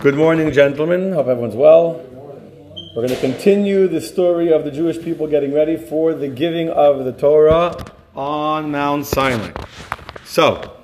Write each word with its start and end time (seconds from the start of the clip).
Good 0.00 0.14
morning, 0.14 0.52
gentlemen. 0.52 1.12
Hope 1.12 1.26
everyone's 1.26 1.56
well. 1.56 1.94
We're 2.94 3.08
going 3.08 3.08
to 3.08 3.20
continue 3.20 3.88
the 3.88 4.00
story 4.00 4.52
of 4.52 4.64
the 4.64 4.70
Jewish 4.70 5.02
people 5.02 5.26
getting 5.26 5.52
ready 5.52 5.76
for 5.76 6.14
the 6.14 6.28
giving 6.28 6.68
of 6.68 7.04
the 7.04 7.10
Torah 7.10 7.76
on 8.14 8.70
Mount 8.70 9.06
Sinai. 9.06 9.50
So, 10.24 10.76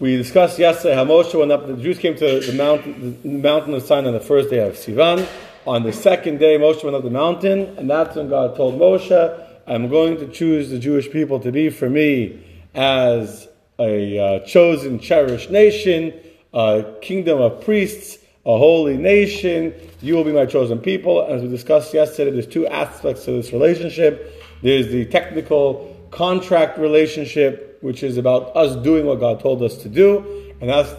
we 0.00 0.16
discussed 0.16 0.58
yesterday 0.58 0.94
how 0.94 1.04
Moshe 1.04 1.38
went 1.38 1.52
up, 1.52 1.66
the 1.66 1.76
Jews 1.76 1.98
came 1.98 2.16
to 2.16 2.40
the 2.40 2.54
mountain, 2.54 3.20
the 3.22 3.28
mountain 3.28 3.74
of 3.74 3.82
Sinai 3.82 4.08
on 4.08 4.14
the 4.14 4.20
first 4.20 4.48
day 4.48 4.66
of 4.66 4.72
Sivan. 4.72 5.28
On 5.66 5.82
the 5.82 5.92
second 5.92 6.38
day, 6.38 6.56
Moshe 6.56 6.82
went 6.82 6.96
up 6.96 7.02
the 7.02 7.10
mountain, 7.10 7.76
and 7.76 7.90
that's 7.90 8.16
when 8.16 8.30
God 8.30 8.56
told 8.56 8.80
Moshe, 8.80 9.46
I'm 9.66 9.90
going 9.90 10.16
to 10.16 10.28
choose 10.28 10.70
the 10.70 10.78
Jewish 10.78 11.10
people 11.10 11.40
to 11.40 11.52
be 11.52 11.68
for 11.68 11.90
me 11.90 12.42
as 12.74 13.48
a 13.78 14.18
uh, 14.18 14.46
chosen, 14.46 14.98
cherished 14.98 15.50
nation, 15.50 16.14
a 16.54 16.94
kingdom 17.02 17.38
of 17.38 17.62
priests, 17.62 18.16
a 18.46 18.56
holy 18.56 18.96
nation. 18.96 19.74
You 20.00 20.14
will 20.14 20.24
be 20.24 20.32
my 20.32 20.46
chosen 20.46 20.78
people. 20.78 21.26
As 21.28 21.42
we 21.42 21.48
discussed 21.48 21.92
yesterday, 21.92 22.30
there's 22.30 22.46
two 22.46 22.66
aspects 22.68 23.24
to 23.24 23.32
this 23.32 23.52
relationship. 23.52 24.40
There's 24.62 24.86
the 24.86 25.04
technical 25.06 25.94
contract 26.12 26.78
relationship, 26.78 27.78
which 27.82 28.04
is 28.04 28.16
about 28.16 28.56
us 28.56 28.76
doing 28.76 29.04
what 29.04 29.18
God 29.18 29.40
told 29.40 29.62
us 29.62 29.76
to 29.78 29.88
do, 29.88 30.54
and 30.60 30.70
that's 30.70 30.94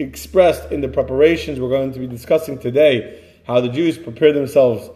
expressed 0.00 0.72
in 0.72 0.80
the 0.80 0.88
preparations 0.88 1.60
we're 1.60 1.68
going 1.68 1.92
to 1.92 2.00
be 2.00 2.08
discussing 2.08 2.58
today. 2.58 3.22
How 3.46 3.60
the 3.60 3.68
Jews 3.68 3.96
prepare 3.96 4.32
themselves 4.32 4.90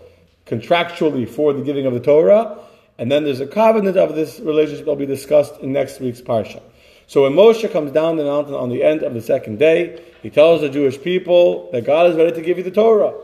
contractually 0.44 1.28
for 1.28 1.52
the 1.52 1.62
giving 1.62 1.86
of 1.86 1.94
the 1.94 2.00
Torah, 2.00 2.58
and 2.98 3.12
then 3.12 3.22
there's 3.22 3.40
a 3.40 3.46
covenant 3.46 3.96
of 3.96 4.16
this 4.16 4.40
relationship 4.40 4.86
that 4.86 4.90
will 4.90 4.96
be 4.96 5.06
discussed 5.06 5.60
in 5.60 5.72
next 5.72 6.00
week's 6.00 6.20
parsha. 6.20 6.60
So 7.08 7.22
when 7.22 7.34
Moshe 7.34 7.70
comes 7.70 7.92
down 7.92 8.16
the 8.16 8.24
mountain 8.24 8.54
on 8.54 8.68
the 8.68 8.82
end 8.82 9.02
of 9.02 9.14
the 9.14 9.20
second 9.20 9.58
day, 9.58 10.02
he 10.22 10.30
tells 10.30 10.60
the 10.60 10.68
Jewish 10.68 11.00
people 11.00 11.70
that 11.72 11.84
God 11.84 12.10
is 12.10 12.16
ready 12.16 12.32
to 12.32 12.42
give 12.42 12.58
you 12.58 12.64
the 12.64 12.70
Torah. 12.70 13.14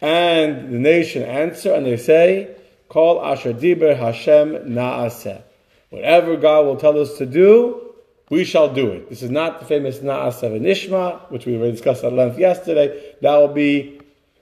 And 0.00 0.72
the 0.72 0.78
nation 0.78 1.22
answer 1.22 1.72
and 1.72 1.86
they 1.86 1.96
say, 1.96 2.56
Kol 2.88 3.24
Asher 3.24 3.52
Diber 3.52 3.96
Hashem 3.96 4.74
Naaseh. 4.74 5.42
Whatever 5.90 6.36
God 6.36 6.66
will 6.66 6.76
tell 6.76 6.98
us 6.98 7.16
to 7.18 7.26
do, 7.26 7.94
we 8.28 8.44
shall 8.44 8.72
do 8.72 8.90
it. 8.90 9.08
This 9.08 9.22
is 9.22 9.30
not 9.30 9.60
the 9.60 9.66
famous 9.66 9.98
Naaseh 9.98 10.60
Nishma, 10.60 11.30
which 11.30 11.46
we 11.46 11.56
already 11.56 11.72
discussed 11.72 12.02
at 12.02 12.12
length 12.12 12.38
yesterday. 12.38 13.14
That 13.20 13.36
will 13.36 13.48
be 13.48 14.00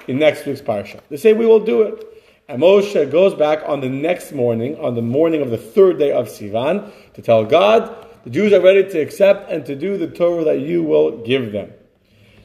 in 0.09 0.19
next 0.19 0.47
week's 0.47 0.63
parsha. 0.63 1.01
They 1.11 1.19
say 1.19 1.35
we 1.35 1.45
will 1.45 1.65
do 1.65 1.83
it. 1.83 2.07
And 2.49 2.63
Moshe 2.63 3.11
goes 3.11 3.35
back 3.35 3.63
on 3.67 3.81
the 3.81 3.89
next 3.89 4.33
morning, 4.33 4.77
on 4.79 4.95
the 4.95 5.03
morning 5.03 5.43
of 5.43 5.51
the 5.51 5.59
third 5.59 5.99
day 5.99 6.13
of 6.13 6.29
Sivan, 6.29 6.91
to 7.15 7.23
tell 7.23 7.45
God, 7.45 8.07
the 8.25 8.31
Jews 8.31 8.53
are 8.53 8.61
ready 8.61 8.89
to 8.89 9.01
accept 9.01 9.51
and 9.51 9.65
to 9.67 9.75
do 9.75 9.97
the 9.97 10.07
Torah 10.07 10.45
that 10.45 10.61
you 10.61 10.83
will 10.83 11.19
give 11.25 11.53
them. 11.53 11.73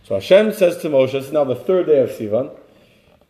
So 0.03 0.15
Hashem 0.15 0.53
says 0.53 0.77
to 0.77 0.89
Moshe, 0.89 1.13
this 1.13 1.25
is 1.25 1.31
now 1.31 1.43
the 1.43 1.55
third 1.55 1.87
day 1.87 1.99
of 1.99 2.09
Sivan, 2.09 2.55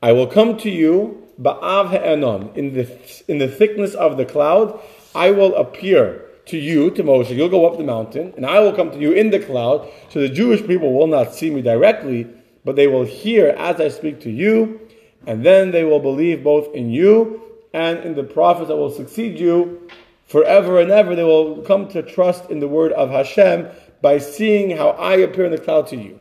I 0.04 0.12
will 0.12 0.28
come 0.28 0.58
to 0.58 0.70
you, 0.70 1.26
ba'av 1.42 1.92
he'enon, 1.92 2.52
in 2.56 2.74
the, 2.74 3.24
in 3.28 3.38
the 3.38 3.48
thickness 3.48 3.94
of 3.94 4.18
the 4.18 4.26
cloud, 4.26 4.80
I 5.16 5.32
will 5.32 5.56
appear 5.56 6.26
to 6.48 6.58
you, 6.58 6.92
to 6.92 7.04
Moshe, 7.04 7.36
you'll 7.36 7.50
go 7.50 7.66
up 7.66 7.78
the 7.78 7.84
mountain, 7.84 8.34
and 8.36 8.46
I 8.46 8.60
will 8.60 8.74
come 8.74 8.92
to 8.92 9.00
you 9.00 9.14
in 9.14 9.32
the 9.32 9.40
cloud, 9.40 9.90
so 10.10 10.20
the 10.20 10.30
Jewish 10.30 10.66
people 10.68 10.94
will 10.94 11.08
not 11.08 11.34
see 11.34 11.50
me 11.50 11.62
directly, 11.62 12.28
but 12.64 12.76
they 12.76 12.88
will 12.88 13.06
hear 13.06 13.50
as 13.58 13.80
I 13.80 13.88
speak 13.88 14.22
to 14.22 14.30
you, 14.30 14.82
and 15.26 15.44
then 15.46 15.72
they 15.72 15.84
will 15.84 16.00
believe 16.00 16.44
both 16.44 16.76
in 16.76 16.92
you 16.92 17.42
and 17.74 18.00
in 18.00 18.16
the 18.16 18.24
prophets 18.24 18.68
that 18.68 18.76
will 18.76 18.92
succeed 18.92 19.40
you, 19.40 19.90
forever 20.28 20.80
and 20.80 20.92
ever, 20.92 21.16
they 21.16 21.24
will 21.24 21.62
come 21.62 21.88
to 21.90 22.02
trust 22.02 22.50
in 22.50 22.60
the 22.60 22.68
word 22.68 22.92
of 22.94 23.10
Hashem 23.10 23.68
by 24.02 24.18
seeing 24.18 24.76
how 24.78 24.90
I 24.90 25.16
appear 25.18 25.46
in 25.46 25.52
the 25.52 25.58
cloud 25.58 25.88
to 25.88 25.98
you. 25.98 26.20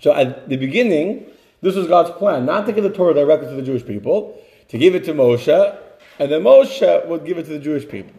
So 0.00 0.12
at 0.12 0.48
the 0.48 0.56
beginning, 0.56 1.26
this 1.60 1.76
was 1.76 1.86
God's 1.86 2.10
plan, 2.10 2.44
not 2.44 2.66
to 2.66 2.72
give 2.72 2.84
the 2.84 2.90
Torah 2.90 3.14
directly 3.14 3.48
to 3.48 3.54
the 3.54 3.62
Jewish 3.62 3.86
people, 3.86 4.40
to 4.68 4.78
give 4.78 4.94
it 4.94 5.04
to 5.04 5.14
Moshe, 5.14 5.78
and 6.18 6.30
then 6.30 6.42
Moshe 6.42 7.06
would 7.06 7.24
give 7.24 7.38
it 7.38 7.44
to 7.44 7.50
the 7.50 7.58
Jewish 7.58 7.88
people. 7.88 8.12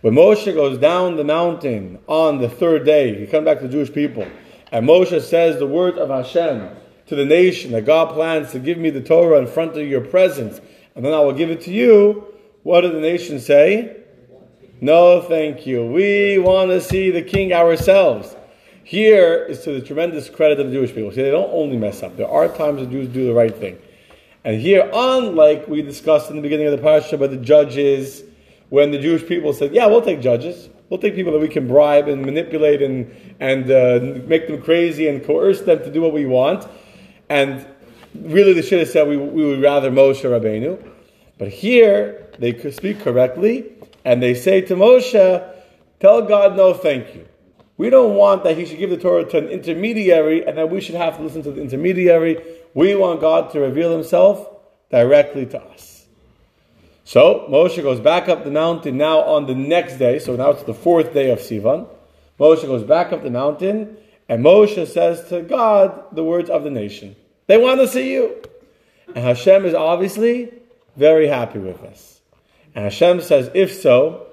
When 0.00 0.14
Moshe 0.14 0.52
goes 0.52 0.78
down 0.78 1.16
the 1.16 1.24
mountain 1.24 1.98
on 2.06 2.38
the 2.38 2.48
third 2.48 2.84
day, 2.84 3.18
he 3.18 3.26
comes 3.26 3.44
back 3.44 3.58
to 3.58 3.66
the 3.66 3.72
Jewish 3.72 3.92
people, 3.92 4.26
and 4.72 4.88
Moshe 4.88 5.20
says 5.22 5.58
the 5.58 5.66
word 5.66 5.98
of 5.98 6.08
Hashem 6.08 6.68
to 7.06 7.16
the 7.16 7.24
nation 7.24 7.72
that 7.72 7.86
God 7.86 8.12
plans 8.12 8.52
to 8.52 8.58
give 8.58 8.76
me 8.76 8.90
the 8.90 9.00
Torah 9.00 9.38
in 9.38 9.46
front 9.46 9.76
of 9.76 9.86
your 9.88 10.02
presence, 10.02 10.60
and 10.94 11.04
then 11.04 11.14
I 11.14 11.20
will 11.20 11.32
give 11.32 11.50
it 11.50 11.62
to 11.62 11.72
you. 11.72 12.26
What 12.64 12.82
did 12.82 12.92
the 12.92 13.00
nation 13.00 13.40
say? 13.40 13.97
No, 14.80 15.20
thank 15.20 15.66
you. 15.66 15.84
We 15.84 16.38
want 16.38 16.70
to 16.70 16.80
see 16.80 17.10
the 17.10 17.22
king 17.22 17.52
ourselves. 17.52 18.36
Here 18.84 19.44
is 19.44 19.62
to 19.64 19.72
the 19.72 19.80
tremendous 19.80 20.30
credit 20.30 20.60
of 20.60 20.66
the 20.66 20.72
Jewish 20.72 20.94
people. 20.94 21.10
See, 21.10 21.20
they 21.20 21.32
don't 21.32 21.50
only 21.52 21.76
mess 21.76 22.04
up. 22.04 22.16
There 22.16 22.28
are 22.28 22.46
times 22.46 22.80
the 22.80 22.86
Jews 22.86 23.08
do 23.08 23.26
the 23.26 23.34
right 23.34 23.54
thing. 23.54 23.76
And 24.44 24.60
here, 24.60 24.88
unlike 24.94 25.66
we 25.66 25.82
discussed 25.82 26.30
in 26.30 26.36
the 26.36 26.42
beginning 26.42 26.66
of 26.66 26.72
the 26.72 26.78
parasha 26.78 27.16
about 27.16 27.30
the 27.30 27.38
judges, 27.38 28.22
when 28.68 28.92
the 28.92 28.98
Jewish 28.98 29.26
people 29.26 29.52
said, 29.52 29.74
"Yeah, 29.74 29.86
we'll 29.86 30.00
take 30.00 30.20
judges. 30.20 30.68
We'll 30.88 31.00
take 31.00 31.16
people 31.16 31.32
that 31.32 31.40
we 31.40 31.48
can 31.48 31.66
bribe 31.66 32.06
and 32.06 32.24
manipulate 32.24 32.80
and 32.80 33.12
and 33.40 33.68
uh, 33.70 34.22
make 34.28 34.46
them 34.46 34.62
crazy 34.62 35.08
and 35.08 35.24
coerce 35.24 35.60
them 35.62 35.80
to 35.80 35.90
do 35.90 36.00
what 36.00 36.12
we 36.12 36.24
want," 36.24 36.68
and 37.28 37.66
really 38.14 38.52
they 38.52 38.62
should 38.62 38.78
have 38.78 38.88
said 38.88 39.08
we, 39.08 39.16
we 39.16 39.44
would 39.44 39.60
rather 39.60 39.90
Moshe 39.90 40.22
Rabbeinu. 40.22 40.78
But 41.36 41.48
here 41.48 42.28
they 42.38 42.52
could 42.52 42.74
speak 42.74 43.00
correctly 43.00 43.72
and 44.08 44.22
they 44.22 44.32
say 44.32 44.62
to 44.62 44.74
Moshe, 44.74 45.54
Tell 46.00 46.22
God 46.22 46.56
no 46.56 46.72
thank 46.72 47.14
you. 47.14 47.28
We 47.76 47.90
don't 47.90 48.14
want 48.14 48.42
that 48.44 48.56
he 48.56 48.64
should 48.64 48.78
give 48.78 48.88
the 48.88 48.96
Torah 48.96 49.28
to 49.28 49.36
an 49.36 49.48
intermediary 49.48 50.46
and 50.46 50.56
that 50.56 50.70
we 50.70 50.80
should 50.80 50.94
have 50.94 51.18
to 51.18 51.22
listen 51.22 51.42
to 51.42 51.52
the 51.52 51.60
intermediary. 51.60 52.42
We 52.72 52.94
want 52.94 53.20
God 53.20 53.50
to 53.52 53.60
reveal 53.60 53.92
himself 53.92 54.48
directly 54.90 55.44
to 55.46 55.60
us. 55.60 56.06
So 57.04 57.46
Moshe 57.50 57.82
goes 57.82 58.00
back 58.00 58.30
up 58.30 58.44
the 58.44 58.50
mountain 58.50 58.96
now 58.96 59.20
on 59.20 59.46
the 59.46 59.54
next 59.54 59.98
day. 59.98 60.18
So 60.18 60.36
now 60.36 60.50
it's 60.52 60.62
the 60.62 60.72
fourth 60.72 61.12
day 61.12 61.30
of 61.30 61.40
Sivan. 61.40 61.86
Moshe 62.40 62.62
goes 62.62 62.84
back 62.84 63.12
up 63.12 63.22
the 63.22 63.30
mountain 63.30 63.98
and 64.26 64.42
Moshe 64.42 64.86
says 64.86 65.28
to 65.28 65.42
God 65.42 66.16
the 66.16 66.24
words 66.24 66.48
of 66.48 66.64
the 66.64 66.70
nation. 66.70 67.14
They 67.46 67.58
want 67.58 67.80
to 67.80 67.88
see 67.88 68.10
you. 68.10 68.42
And 69.08 69.18
Hashem 69.18 69.66
is 69.66 69.74
obviously 69.74 70.54
very 70.96 71.26
happy 71.26 71.58
with 71.58 71.82
us. 71.82 72.17
And 72.78 72.84
Hashem 72.84 73.22
says, 73.22 73.50
if 73.54 73.74
so, 73.74 74.28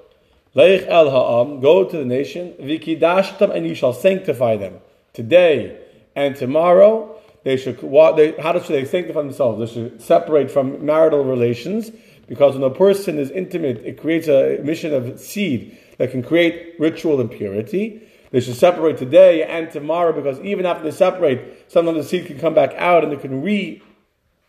Leich 0.55 0.85
el 0.85 1.09
ha'am, 1.09 1.61
go 1.61 1.83
to 1.83 1.97
the 1.97 2.05
nation, 2.05 2.53
vikidashtam, 2.61 3.49
and 3.49 3.65
you 3.65 3.73
shall 3.73 3.91
sanctify 3.91 4.55
them. 4.55 4.81
Today 5.13 5.79
and 6.15 6.35
tomorrow, 6.35 7.19
they 7.43 7.57
should, 7.57 7.79
they, 7.79 8.35
how 8.39 8.53
should 8.59 8.75
they 8.75 8.85
sanctify 8.85 9.23
themselves? 9.23 9.57
They 9.57 9.73
should 9.73 9.99
separate 9.99 10.51
from 10.51 10.85
marital 10.85 11.23
relations, 11.23 11.89
because 12.27 12.53
when 12.53 12.61
a 12.61 12.69
person 12.69 13.17
is 13.17 13.31
intimate, 13.31 13.77
it 13.77 13.99
creates 13.99 14.27
a 14.27 14.59
mission 14.61 14.93
of 14.93 15.19
seed 15.19 15.75
that 15.97 16.11
can 16.11 16.21
create 16.21 16.75
ritual 16.77 17.19
impurity. 17.19 18.07
They 18.29 18.41
should 18.41 18.57
separate 18.57 18.99
today 18.99 19.41
and 19.41 19.71
tomorrow, 19.71 20.13
because 20.13 20.39
even 20.41 20.67
after 20.67 20.83
they 20.83 20.91
separate, 20.91 21.71
sometimes 21.71 21.97
the 21.97 22.03
seed 22.03 22.27
can 22.27 22.37
come 22.37 22.53
back 22.53 22.75
out 22.75 23.03
and 23.03 23.11
they 23.11 23.17
can 23.17 23.41
re, 23.41 23.81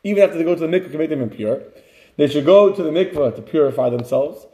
even 0.05 0.23
after 0.23 0.37
they 0.37 0.45
go 0.45 0.55
to 0.55 0.61
the 0.61 0.67
mikvah, 0.67 0.91
can 0.91 0.99
make 0.99 1.09
them 1.09 1.23
impure. 1.23 1.63
They 2.17 2.29
should 2.29 2.45
go 2.45 2.73
to 2.73 2.83
the 2.83 2.91
mikvah 2.91 3.37
to 3.37 3.43
purify 3.43 3.91
themselves. 3.91 4.47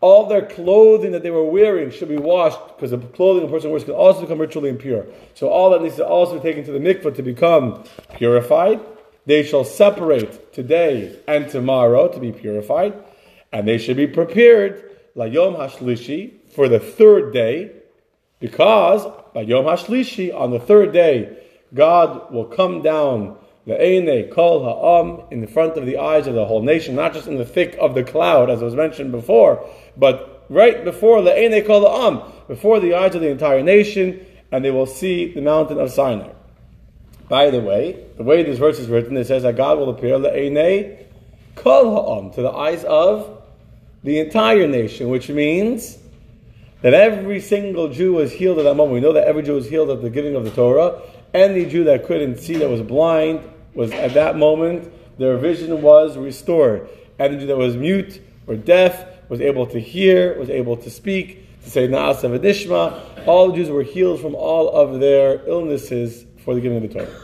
All 0.00 0.26
their 0.26 0.46
clothing 0.46 1.10
that 1.12 1.24
they 1.24 1.30
were 1.30 1.44
wearing 1.44 1.90
should 1.90 2.08
be 2.08 2.16
washed 2.16 2.60
because 2.76 2.92
the 2.92 2.98
clothing 2.98 3.48
a 3.48 3.50
person 3.50 3.70
wears 3.70 3.82
can 3.82 3.94
also 3.94 4.20
become 4.20 4.40
ritually 4.40 4.70
impure. 4.70 5.06
So 5.34 5.48
all 5.48 5.70
that 5.70 5.82
needs 5.82 5.96
to 5.96 6.06
also 6.06 6.34
be 6.34 6.42
taken 6.42 6.64
to 6.64 6.72
the 6.72 6.78
mikvah 6.78 7.16
to 7.16 7.22
become 7.22 7.82
purified. 8.14 8.80
They 9.26 9.42
shall 9.42 9.64
separate 9.64 10.54
today 10.54 11.18
and 11.26 11.50
tomorrow 11.50 12.08
to 12.08 12.20
be 12.20 12.32
purified, 12.32 12.94
and 13.52 13.66
they 13.66 13.76
should 13.76 13.96
be 13.96 14.06
prepared 14.06 14.84
la 15.14 15.24
yom 15.24 15.54
hashlishi 15.54 16.32
for 16.54 16.68
the 16.68 16.78
third 16.78 17.32
day, 17.32 17.72
because 18.38 19.04
by 19.34 19.42
yom 19.42 19.64
hashlishi 19.64 20.32
on 20.34 20.52
the 20.52 20.60
third 20.60 20.92
day, 20.92 21.36
God 21.74 22.32
will 22.32 22.46
come 22.46 22.82
down 22.82 23.36
Le'ene 23.68 24.32
kol 24.32 24.64
ha'am, 24.64 25.26
in 25.30 25.46
front 25.46 25.76
of 25.76 25.84
the 25.84 25.98
eyes 25.98 26.26
of 26.26 26.34
the 26.34 26.46
whole 26.46 26.62
nation, 26.62 26.94
not 26.94 27.12
just 27.12 27.28
in 27.28 27.36
the 27.36 27.44
thick 27.44 27.76
of 27.78 27.94
the 27.94 28.02
cloud, 28.02 28.48
as 28.48 28.62
was 28.62 28.74
mentioned 28.74 29.12
before, 29.12 29.68
but 29.94 30.46
right 30.48 30.84
before 30.84 31.20
le'ene 31.20 31.66
kol 31.66 31.82
ha'am, 31.82 32.22
before 32.48 32.80
the 32.80 32.94
eyes 32.94 33.14
of 33.14 33.20
the 33.20 33.28
entire 33.28 33.62
nation, 33.62 34.24
and 34.50 34.64
they 34.64 34.70
will 34.70 34.86
see 34.86 35.34
the 35.34 35.42
mountain 35.42 35.78
of 35.78 35.90
Sinai. 35.90 36.30
By 37.28 37.50
the 37.50 37.60
way, 37.60 38.06
the 38.16 38.22
way 38.22 38.42
this 38.42 38.58
verse 38.58 38.78
is 38.78 38.88
written, 38.88 39.14
it 39.18 39.26
says 39.26 39.42
that 39.42 39.56
God 39.56 39.76
will 39.76 39.90
appear 39.90 40.16
le'ene 40.16 41.04
kol 41.54 42.22
ha'am, 42.22 42.32
to 42.32 42.40
the 42.40 42.50
eyes 42.50 42.84
of 42.84 43.42
the 44.02 44.18
entire 44.18 44.66
nation, 44.66 45.10
which 45.10 45.28
means 45.28 45.98
that 46.80 46.94
every 46.94 47.40
single 47.40 47.88
Jew 47.88 48.14
was 48.14 48.32
healed 48.32 48.58
at 48.58 48.62
that 48.62 48.76
moment. 48.76 48.94
We 48.94 49.00
know 49.00 49.12
that 49.12 49.26
every 49.26 49.42
Jew 49.42 49.56
was 49.56 49.68
healed 49.68 49.90
at 49.90 50.00
the 50.00 50.08
giving 50.08 50.36
of 50.36 50.44
the 50.44 50.50
Torah. 50.52 51.02
Any 51.34 51.66
Jew 51.66 51.84
that 51.84 52.06
couldn't 52.06 52.38
see, 52.38 52.56
that 52.56 52.70
was 52.70 52.80
blind, 52.80 53.40
was 53.78 53.92
at 53.92 54.12
that 54.14 54.36
moment 54.36 54.92
their 55.18 55.36
vision 55.36 55.80
was 55.82 56.18
restored. 56.18 56.88
And 57.20 57.40
that 57.48 57.56
was 57.56 57.76
mute 57.76 58.20
or 58.48 58.56
deaf 58.56 59.06
was 59.28 59.40
able 59.40 59.66
to 59.68 59.78
hear, 59.78 60.36
was 60.36 60.50
able 60.50 60.76
to 60.78 60.90
speak, 60.90 61.46
to 61.62 61.70
say 61.70 61.86
Na'aseh 61.86 62.38
V'nishma. 62.38 63.26
All 63.28 63.48
the 63.48 63.54
Jews 63.54 63.70
were 63.70 63.84
healed 63.84 64.20
from 64.20 64.34
all 64.34 64.68
of 64.70 64.98
their 64.98 65.46
illnesses 65.46 66.26
for 66.44 66.54
the 66.54 66.60
giving 66.60 66.82
of 66.82 66.92
the 66.92 66.98
Torah. 66.98 67.22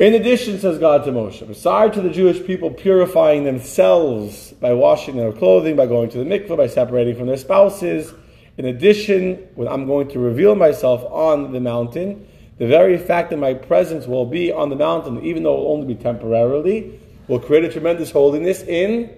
In 0.00 0.14
addition, 0.14 0.58
says 0.58 0.78
God 0.78 1.04
to 1.04 1.12
Moshe, 1.12 1.46
beside 1.46 1.92
to 1.92 2.00
the 2.00 2.08
Jewish 2.08 2.42
people 2.46 2.70
purifying 2.70 3.44
themselves 3.44 4.52
by 4.52 4.72
washing 4.72 5.18
their 5.18 5.32
clothing, 5.32 5.76
by 5.76 5.84
going 5.84 6.08
to 6.10 6.18
the 6.18 6.24
mikveh, 6.24 6.56
by 6.56 6.66
separating 6.66 7.14
from 7.14 7.26
their 7.26 7.36
spouses, 7.36 8.14
in 8.56 8.64
addition, 8.64 9.34
when 9.54 9.68
I'm 9.68 9.86
going 9.86 10.08
to 10.08 10.18
reveal 10.18 10.54
myself 10.54 11.04
on 11.04 11.52
the 11.52 11.60
mountain, 11.60 12.26
the 12.60 12.66
very 12.66 12.98
fact 12.98 13.30
that 13.30 13.38
my 13.38 13.54
presence 13.54 14.06
will 14.06 14.26
be 14.26 14.52
on 14.52 14.68
the 14.68 14.76
mountain, 14.76 15.24
even 15.24 15.44
though 15.44 15.54
it 15.54 15.60
will 15.60 15.72
only 15.72 15.94
be 15.94 15.94
temporarily, 15.94 17.00
will 17.26 17.40
create 17.40 17.64
a 17.64 17.72
tremendous 17.72 18.10
holiness 18.10 18.60
in 18.60 19.08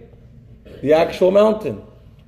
the 0.80 0.92
actual 0.92 1.32
mountain. 1.32 1.82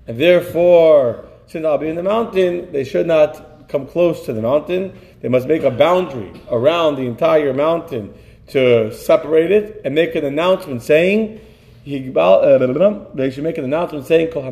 And 0.08 0.18
therefore, 0.18 1.24
since 1.46 1.64
I'll 1.64 1.78
be 1.78 1.88
in 1.88 1.94
the 1.94 2.02
mountain, 2.02 2.72
they 2.72 2.82
should 2.82 3.06
not 3.06 3.68
come 3.68 3.86
close 3.86 4.26
to 4.26 4.32
the 4.32 4.42
mountain. 4.42 4.98
They 5.20 5.28
must 5.28 5.46
make 5.46 5.62
a 5.62 5.70
boundary 5.70 6.32
around 6.50 6.96
the 6.96 7.02
entire 7.02 7.54
mountain 7.54 8.12
to 8.48 8.92
separate 8.92 9.52
it 9.52 9.82
and 9.84 9.94
make 9.94 10.16
an 10.16 10.24
announcement 10.24 10.82
saying, 10.82 11.40
uh, 11.86 13.06
they 13.14 13.30
should 13.30 13.44
make 13.44 13.58
an 13.58 13.64
announcement 13.64 14.06
saying, 14.06 14.32
Whoever 14.32 14.50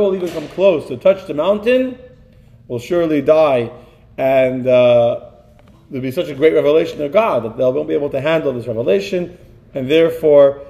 will 0.00 0.14
even 0.14 0.30
come 0.30 0.48
close 0.48 0.88
to 0.88 0.96
touch 0.96 1.26
the 1.26 1.34
mountain 1.34 1.98
will 2.68 2.78
surely 2.78 3.20
die. 3.20 3.70
And 4.16 4.66
uh, 4.66 5.30
there'll 5.90 6.02
be 6.02 6.10
such 6.10 6.28
a 6.28 6.34
great 6.34 6.54
revelation 6.54 7.02
of 7.02 7.12
God 7.12 7.44
that 7.44 7.56
they 7.56 7.64
won't 7.64 7.88
be 7.88 7.94
able 7.94 8.10
to 8.10 8.20
handle 8.20 8.52
this 8.52 8.66
revelation. 8.66 9.38
And 9.74 9.90
therefore, 9.90 10.62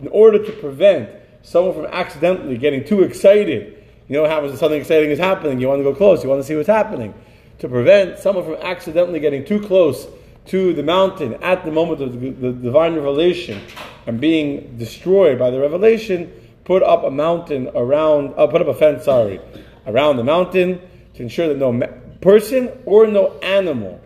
in 0.00 0.08
order 0.08 0.44
to 0.44 0.52
prevent 0.52 1.10
someone 1.42 1.74
from 1.74 1.86
accidentally 1.86 2.58
getting 2.58 2.84
too 2.84 3.02
excited, 3.02 3.84
you 4.08 4.14
know 4.14 4.22
what 4.22 4.30
happens 4.30 4.50
when 4.50 4.58
something 4.58 4.80
exciting 4.80 5.10
is 5.10 5.18
happening, 5.18 5.60
you 5.60 5.68
want 5.68 5.80
to 5.80 5.84
go 5.84 5.94
close, 5.94 6.22
you 6.22 6.28
want 6.28 6.40
to 6.40 6.46
see 6.46 6.54
what's 6.54 6.68
happening. 6.68 7.14
To 7.60 7.68
prevent 7.68 8.18
someone 8.18 8.44
from 8.44 8.54
accidentally 8.54 9.18
getting 9.18 9.44
too 9.44 9.60
close 9.60 10.06
to 10.46 10.72
the 10.74 10.82
mountain 10.82 11.34
at 11.42 11.64
the 11.64 11.72
moment 11.72 12.00
of 12.02 12.20
the, 12.20 12.30
the 12.30 12.52
divine 12.52 12.94
revelation 12.94 13.60
and 14.06 14.20
being 14.20 14.76
destroyed 14.78 15.38
by 15.38 15.50
the 15.50 15.58
revelation, 15.58 16.32
put 16.64 16.82
up 16.82 17.04
a 17.04 17.10
mountain 17.10 17.68
around, 17.74 18.34
uh, 18.36 18.46
put 18.46 18.60
up 18.60 18.68
a 18.68 18.74
fence, 18.74 19.04
sorry, 19.04 19.40
around 19.86 20.16
the 20.16 20.24
mountain 20.24 20.80
to 21.14 21.22
ensure 21.22 21.48
that 21.48 21.58
no 21.58 21.72
person 22.20 22.70
or 22.84 23.06
no 23.06 23.38
animal 23.40 24.00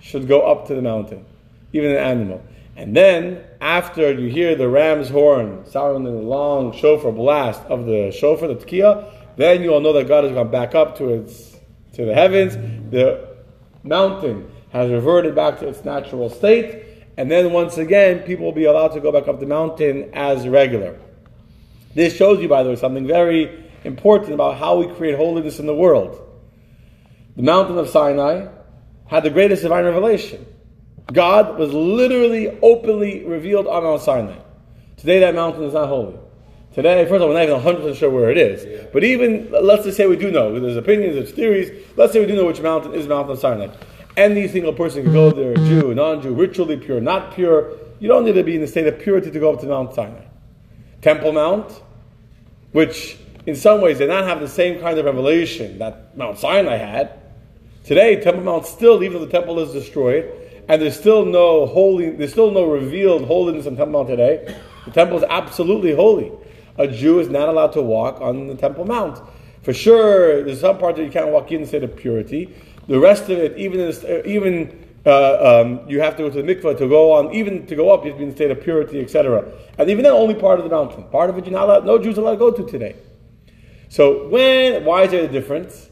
should 0.00 0.28
go 0.28 0.42
up 0.42 0.66
to 0.68 0.74
the 0.74 0.82
mountain, 0.82 1.24
even 1.72 1.90
an 1.90 1.98
animal. 1.98 2.44
And 2.76 2.96
then, 2.96 3.44
after 3.60 4.12
you 4.12 4.28
hear 4.28 4.54
the 4.54 4.68
ram's 4.68 5.08
horn 5.08 5.64
sounding 5.66 6.04
the 6.04 6.22
long 6.22 6.72
shofar 6.72 7.10
blast 7.10 7.60
of 7.62 7.86
the 7.86 8.12
shofar, 8.12 8.48
the 8.48 8.54
tekiah, 8.54 9.10
then 9.36 9.62
you 9.62 9.70
will 9.70 9.80
know 9.80 9.92
that 9.94 10.06
God 10.06 10.24
has 10.24 10.32
gone 10.32 10.50
back 10.50 10.74
up 10.74 10.96
to 10.98 11.08
its 11.08 11.56
to 11.94 12.04
the 12.04 12.14
heavens. 12.14 12.54
The 12.90 13.36
mountain 13.82 14.50
has 14.70 14.90
reverted 14.90 15.34
back 15.34 15.58
to 15.58 15.68
its 15.68 15.84
natural 15.84 16.30
state, 16.30 16.84
and 17.16 17.28
then 17.28 17.52
once 17.52 17.78
again, 17.78 18.20
people 18.20 18.44
will 18.44 18.52
be 18.52 18.64
allowed 18.64 18.92
to 18.92 19.00
go 19.00 19.10
back 19.10 19.26
up 19.26 19.40
the 19.40 19.46
mountain 19.46 20.10
as 20.12 20.46
regular. 20.46 20.96
This 21.94 22.14
shows 22.14 22.40
you, 22.40 22.48
by 22.48 22.62
the 22.62 22.70
way, 22.70 22.76
something 22.76 23.06
very 23.06 23.64
important 23.82 24.34
about 24.34 24.56
how 24.56 24.78
we 24.78 24.86
create 24.94 25.16
holiness 25.16 25.58
in 25.58 25.66
the 25.66 25.74
world. 25.74 26.27
The 27.38 27.44
mountain 27.44 27.78
of 27.78 27.88
Sinai 27.88 28.48
had 29.06 29.22
the 29.22 29.30
greatest 29.30 29.62
divine 29.62 29.84
revelation. 29.84 30.44
God 31.12 31.56
was 31.56 31.72
literally 31.72 32.58
openly 32.62 33.24
revealed 33.24 33.68
on 33.68 33.84
Mount 33.84 34.02
Sinai. 34.02 34.38
Today, 34.96 35.20
that 35.20 35.36
mountain 35.36 35.62
is 35.62 35.72
not 35.72 35.86
holy. 35.86 36.18
Today, 36.74 37.04
first 37.04 37.14
of 37.14 37.22
all, 37.22 37.28
we're 37.28 37.34
not 37.34 37.44
even 37.44 37.60
100% 37.60 37.94
sure 37.94 38.10
where 38.10 38.28
it 38.32 38.38
is. 38.38 38.88
But 38.92 39.04
even, 39.04 39.52
let's 39.52 39.84
just 39.84 39.96
say 39.96 40.08
we 40.08 40.16
do 40.16 40.32
know. 40.32 40.58
There's 40.58 40.76
opinions, 40.76 41.14
there's 41.14 41.30
theories. 41.30 41.86
Let's 41.96 42.12
say 42.12 42.18
we 42.18 42.26
do 42.26 42.34
know 42.34 42.44
which 42.44 42.60
mountain 42.60 42.92
is 42.92 43.06
Mountain 43.06 43.34
of 43.34 43.38
Sinai. 43.38 43.68
Any 44.16 44.48
single 44.48 44.72
person 44.72 45.04
can 45.04 45.12
go 45.12 45.30
there, 45.30 45.54
Jew, 45.54 45.94
non-Jew, 45.94 46.34
ritually 46.34 46.76
pure, 46.76 47.00
not 47.00 47.34
pure. 47.36 47.70
You 48.00 48.08
don't 48.08 48.24
need 48.24 48.34
to 48.34 48.42
be 48.42 48.56
in 48.56 48.62
the 48.62 48.66
state 48.66 48.88
of 48.88 48.98
purity 48.98 49.30
to 49.30 49.38
go 49.38 49.54
up 49.54 49.60
to 49.60 49.66
Mount 49.68 49.94
Sinai. 49.94 50.24
Temple 51.02 51.30
Mount, 51.30 51.82
which 52.72 53.16
in 53.46 53.54
some 53.54 53.80
ways 53.80 53.98
did 53.98 54.08
not 54.08 54.24
have 54.24 54.40
the 54.40 54.48
same 54.48 54.80
kind 54.80 54.98
of 54.98 55.04
revelation 55.04 55.78
that 55.78 56.16
Mount 56.16 56.36
Sinai 56.40 56.78
had. 56.78 57.12
Today, 57.88 58.20
Temple 58.20 58.44
Mount 58.44 58.66
still, 58.66 59.02
even 59.02 59.18
though 59.18 59.24
the 59.24 59.32
temple 59.32 59.58
is 59.60 59.72
destroyed, 59.72 60.30
and 60.68 60.82
there's 60.82 61.00
still 61.00 61.24
no 61.24 61.64
holy, 61.64 62.10
there's 62.10 62.32
still 62.32 62.50
no 62.50 62.66
revealed 62.66 63.24
holiness 63.24 63.66
on 63.66 63.76
Temple 63.76 63.92
Mount 63.92 64.08
today. 64.08 64.54
The 64.84 64.90
temple 64.90 65.16
is 65.16 65.24
absolutely 65.30 65.94
holy. 65.94 66.30
A 66.76 66.86
Jew 66.86 67.18
is 67.18 67.30
not 67.30 67.48
allowed 67.48 67.72
to 67.72 67.80
walk 67.80 68.20
on 68.20 68.46
the 68.46 68.56
Temple 68.56 68.84
Mount. 68.84 69.26
For 69.62 69.72
sure, 69.72 70.44
there's 70.44 70.60
some 70.60 70.76
parts 70.76 70.98
that 70.98 71.04
you 71.04 71.10
can't 71.10 71.28
walk 71.28 71.50
in 71.50 71.62
the 71.62 71.66
state 71.66 71.82
of 71.82 71.96
purity. 71.96 72.54
The 72.88 73.00
rest 73.00 73.30
of 73.30 73.38
it, 73.38 73.56
even 73.56 73.80
even 74.26 74.84
uh, 75.06 75.62
um, 75.62 75.88
you 75.88 76.02
have 76.02 76.14
to 76.18 76.24
go 76.24 76.28
to 76.28 76.42
the 76.42 76.54
mikvah 76.54 76.76
to 76.76 76.88
go 76.90 77.12
on, 77.12 77.32
even 77.32 77.66
to 77.68 77.74
go 77.74 77.88
up, 77.90 78.04
you 78.04 78.10
have 78.10 78.18
to 78.18 78.18
be 78.18 78.24
in 78.24 78.32
a 78.32 78.36
state 78.36 78.50
of 78.50 78.62
purity, 78.62 79.00
etc. 79.00 79.50
And 79.78 79.88
even 79.88 80.04
then, 80.04 80.12
only 80.12 80.34
part 80.34 80.58
of 80.58 80.64
the 80.64 80.70
mountain. 80.70 81.04
Part 81.04 81.30
of 81.30 81.38
it 81.38 81.46
you're 81.46 81.54
not 81.54 81.70
allowed, 81.70 81.86
no 81.86 81.96
Jews 81.96 82.18
are 82.18 82.20
allowed 82.20 82.32
to 82.32 82.36
go 82.36 82.50
to 82.50 82.70
today. 82.70 82.96
So 83.88 84.28
when, 84.28 84.84
why 84.84 85.04
is 85.04 85.10
there 85.10 85.24
a 85.24 85.28
difference? 85.28 85.87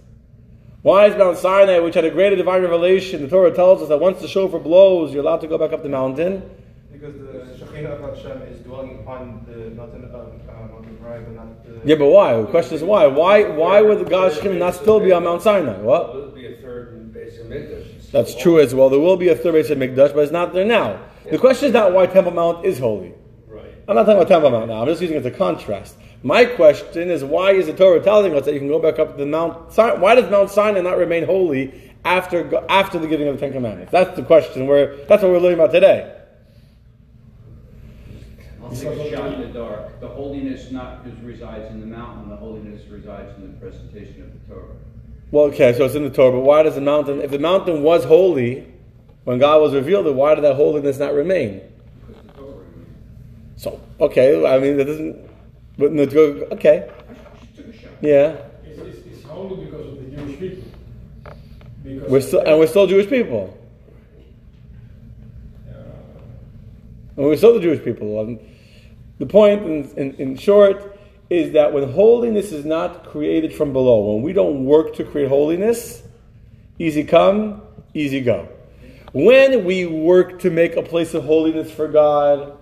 Why 0.86 1.06
is 1.06 1.16
Mount 1.16 1.36
Sinai, 1.36 1.80
which 1.80 1.96
had 1.96 2.04
a 2.04 2.12
greater 2.12 2.36
divine 2.36 2.62
revelation, 2.62 3.20
the 3.20 3.26
Torah 3.26 3.50
tells 3.50 3.82
us 3.82 3.88
that 3.88 3.98
once 3.98 4.20
the 4.20 4.28
shofar 4.28 4.60
blows, 4.60 5.12
you're 5.12 5.24
allowed 5.24 5.40
to 5.40 5.48
go 5.48 5.58
back 5.58 5.72
up 5.72 5.82
the 5.82 5.88
mountain? 5.88 6.48
Because 6.92 7.14
the 7.16 7.58
Shekhinah 7.58 7.86
of 7.86 8.16
Hashem 8.16 8.42
is 8.42 8.60
dwelling 8.60 9.00
upon 9.00 9.44
the 9.48 9.70
mountain 9.70 10.04
of 10.04 10.14
uh, 10.14 10.18
Mount 10.18 10.86
but 11.02 11.32
not 11.32 11.64
the... 11.64 11.80
Yeah, 11.84 11.96
but 11.96 12.06
why? 12.06 12.40
The 12.40 12.46
question 12.46 12.76
is 12.76 12.84
why? 12.84 13.08
Why 13.08 13.42
why 13.48 13.82
would 13.82 14.08
God's 14.08 14.38
Shekhinah 14.38 14.58
not 14.58 14.76
still 14.76 15.00
be 15.00 15.10
on 15.10 15.24
Mount 15.24 15.42
Sinai? 15.42 15.76
What? 15.78 16.36
That's 18.12 18.36
true 18.36 18.60
as 18.60 18.72
well. 18.72 18.88
There 18.88 19.00
will 19.00 19.16
be 19.16 19.30
a 19.30 19.34
third 19.34 19.56
Beis 19.56 19.76
HaMikdash, 19.76 20.14
but 20.14 20.20
it's 20.20 20.30
not 20.30 20.54
there 20.54 20.64
now. 20.64 21.00
The 21.28 21.38
question 21.38 21.66
is 21.66 21.72
not 21.72 21.94
why 21.94 22.06
Temple 22.06 22.30
Mount 22.30 22.64
is 22.64 22.78
holy. 22.78 23.12
Right. 23.48 23.74
I'm 23.88 23.96
not 23.96 24.04
talking 24.04 24.18
about 24.18 24.28
Temple 24.28 24.50
Mount 24.52 24.68
now. 24.68 24.82
I'm 24.82 24.86
just 24.86 25.02
using 25.02 25.16
it 25.16 25.26
as 25.26 25.26
a 25.26 25.32
contrast. 25.32 25.96
My 26.22 26.44
question 26.44 27.10
is 27.10 27.22
why 27.22 27.52
is 27.52 27.66
the 27.66 27.72
Torah 27.72 28.00
telling 28.00 28.34
us 28.34 28.44
that 28.46 28.54
you 28.54 28.58
can 28.58 28.68
go 28.68 28.78
back 28.78 28.98
up 28.98 29.12
to 29.12 29.16
the 29.16 29.26
Mount 29.26 29.72
Sinai? 29.72 29.98
Why 29.98 30.14
does 30.14 30.30
Mount 30.30 30.50
Sinai 30.50 30.80
not 30.80 30.98
remain 30.98 31.24
holy 31.24 31.94
after, 32.04 32.64
after 32.68 32.98
the 32.98 33.06
giving 33.06 33.28
of 33.28 33.34
the 33.34 33.40
Ten 33.40 33.52
Commandments? 33.52 33.92
That's 33.92 34.16
the 34.16 34.22
question. 34.22 34.66
We're, 34.66 34.96
that's 35.06 35.22
what 35.22 35.30
we're 35.30 35.38
learning 35.38 35.60
about 35.60 35.72
today. 35.72 36.12
I'll 38.62 38.70
take 38.70 38.98
a 38.98 39.10
shot 39.10 39.34
in 39.34 39.40
the 39.40 39.48
dark. 39.48 40.00
The 40.00 40.08
holiness 40.08 40.72
not 40.72 41.04
just 41.04 41.16
resides 41.22 41.70
in 41.70 41.80
the 41.80 41.86
mountain, 41.86 42.28
the 42.28 42.36
holiness 42.36 42.82
resides 42.88 43.36
in 43.36 43.52
the 43.52 43.58
presentation 43.58 44.22
of 44.22 44.32
the 44.32 44.54
Torah. 44.54 44.74
Well, 45.30 45.44
okay, 45.46 45.72
so 45.76 45.84
it's 45.84 45.94
in 45.94 46.04
the 46.04 46.10
Torah, 46.10 46.32
but 46.32 46.40
why 46.40 46.62
does 46.62 46.74
the 46.74 46.80
mountain, 46.80 47.20
if 47.20 47.30
the 47.30 47.38
mountain 47.38 47.82
was 47.82 48.04
holy, 48.04 48.66
when 49.24 49.38
God 49.38 49.60
was 49.60 49.74
revealed, 49.74 50.06
why 50.14 50.34
did 50.34 50.44
that 50.44 50.54
holiness 50.54 50.98
not 50.98 51.12
remain? 51.12 51.60
So, 53.56 53.80
okay, 54.00 54.44
I 54.46 54.58
mean, 54.58 54.76
that 54.76 54.84
doesn't, 54.84 55.28
but 55.78 55.92
no, 55.92 56.02
okay. 56.02 56.90
Yeah. 58.00 58.36
It's, 58.64 58.78
it's, 58.78 59.06
it's 59.06 59.22
because 59.22 59.86
of 59.86 59.98
the 59.98 60.16
Jewish 60.16 60.38
people. 60.38 60.64
Because 61.82 62.10
we're 62.10 62.20
still, 62.20 62.40
and 62.40 62.58
we're 62.58 62.66
still 62.66 62.86
Jewish 62.86 63.08
people. 63.08 63.58
Uh, 65.68 65.72
and 67.16 67.26
we're 67.26 67.36
still 67.36 67.54
the 67.54 67.60
Jewish 67.60 67.84
people. 67.84 68.20
And 68.20 68.40
the 69.18 69.26
point, 69.26 69.62
in, 69.64 69.90
in, 69.96 70.14
in 70.14 70.36
short, 70.36 70.98
is 71.28 71.52
that 71.52 71.72
when 71.72 71.92
holiness 71.92 72.52
is 72.52 72.64
not 72.64 73.04
created 73.04 73.54
from 73.54 73.72
below, 73.72 74.14
when 74.14 74.22
we 74.22 74.32
don't 74.32 74.64
work 74.64 74.94
to 74.96 75.04
create 75.04 75.28
holiness, 75.28 76.02
easy 76.78 77.04
come, 77.04 77.62
easy 77.94 78.20
go. 78.20 78.48
When 79.12 79.64
we 79.64 79.86
work 79.86 80.40
to 80.40 80.50
make 80.50 80.76
a 80.76 80.82
place 80.82 81.14
of 81.14 81.24
holiness 81.24 81.70
for 81.70 81.88
God, 81.88 82.58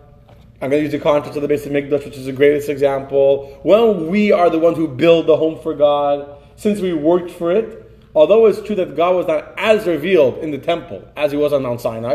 I'm 0.65 0.71
going 0.71 0.81
to 0.81 0.85
use 0.85 0.93
the 0.93 0.99
context 0.99 1.37
of 1.37 1.43
the 1.43 1.55
Beis 1.55 1.67
HaMikdash, 1.67 2.07
which 2.07 2.17
is 2.17 2.25
the 2.25 2.33
greatest 2.33 2.71
example. 2.71 3.61
When 3.65 4.07
we 4.09 4.33
are 4.33 4.49
the 4.49 4.59
ones 4.59 4.79
who 4.79 4.89
build 4.89 5.27
the 5.27 5.37
home 5.37 5.61
for 5.61 5.75
God, 5.75 6.39
since 6.57 6.81
we 6.81 6.95
worked 6.95 7.31
for 7.31 7.53
it, 7.53 7.87
although 8.15 8.47
it's 8.47 8.63
true 8.63 8.75
that 8.77 8.97
God 8.97 9.15
was 9.15 9.27
not 9.27 9.53
as 9.59 9.87
revealed 9.87 10.39
in 10.39 10.53
the 10.53 10.57
temple 10.57 11.07
as 11.19 11.33
he 11.33 11.37
was 11.37 11.53
on 11.53 11.65
Mount 11.65 11.83
Sinai, 11.83 12.15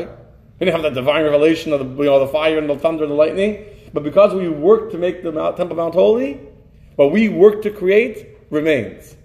he 0.57 0.65
didn't 0.65 0.73
have 0.73 0.81
that 0.81 0.95
divine 0.95 1.25
revelation 1.25 1.73
of 1.73 1.79
the, 1.79 2.03
you 2.03 2.09
know, 2.09 2.19
the 2.19 2.27
fire 2.31 2.57
and 2.57 2.67
the 2.67 2.75
thunder 2.75 3.03
and 3.03 3.11
the 3.11 3.15
lightning. 3.15 3.65
But 3.93 4.01
because 4.01 4.33
we 4.33 4.49
worked 4.49 4.93
to 4.93 4.97
make 4.97 5.21
the 5.21 5.31
Mount, 5.31 5.55
Temple 5.55 5.75
Mount 5.75 5.93
holy, 5.93 6.39
what 6.95 7.11
we 7.11 7.29
worked 7.29 7.61
to 7.65 7.69
create 7.69 8.35
remains. 8.49 9.15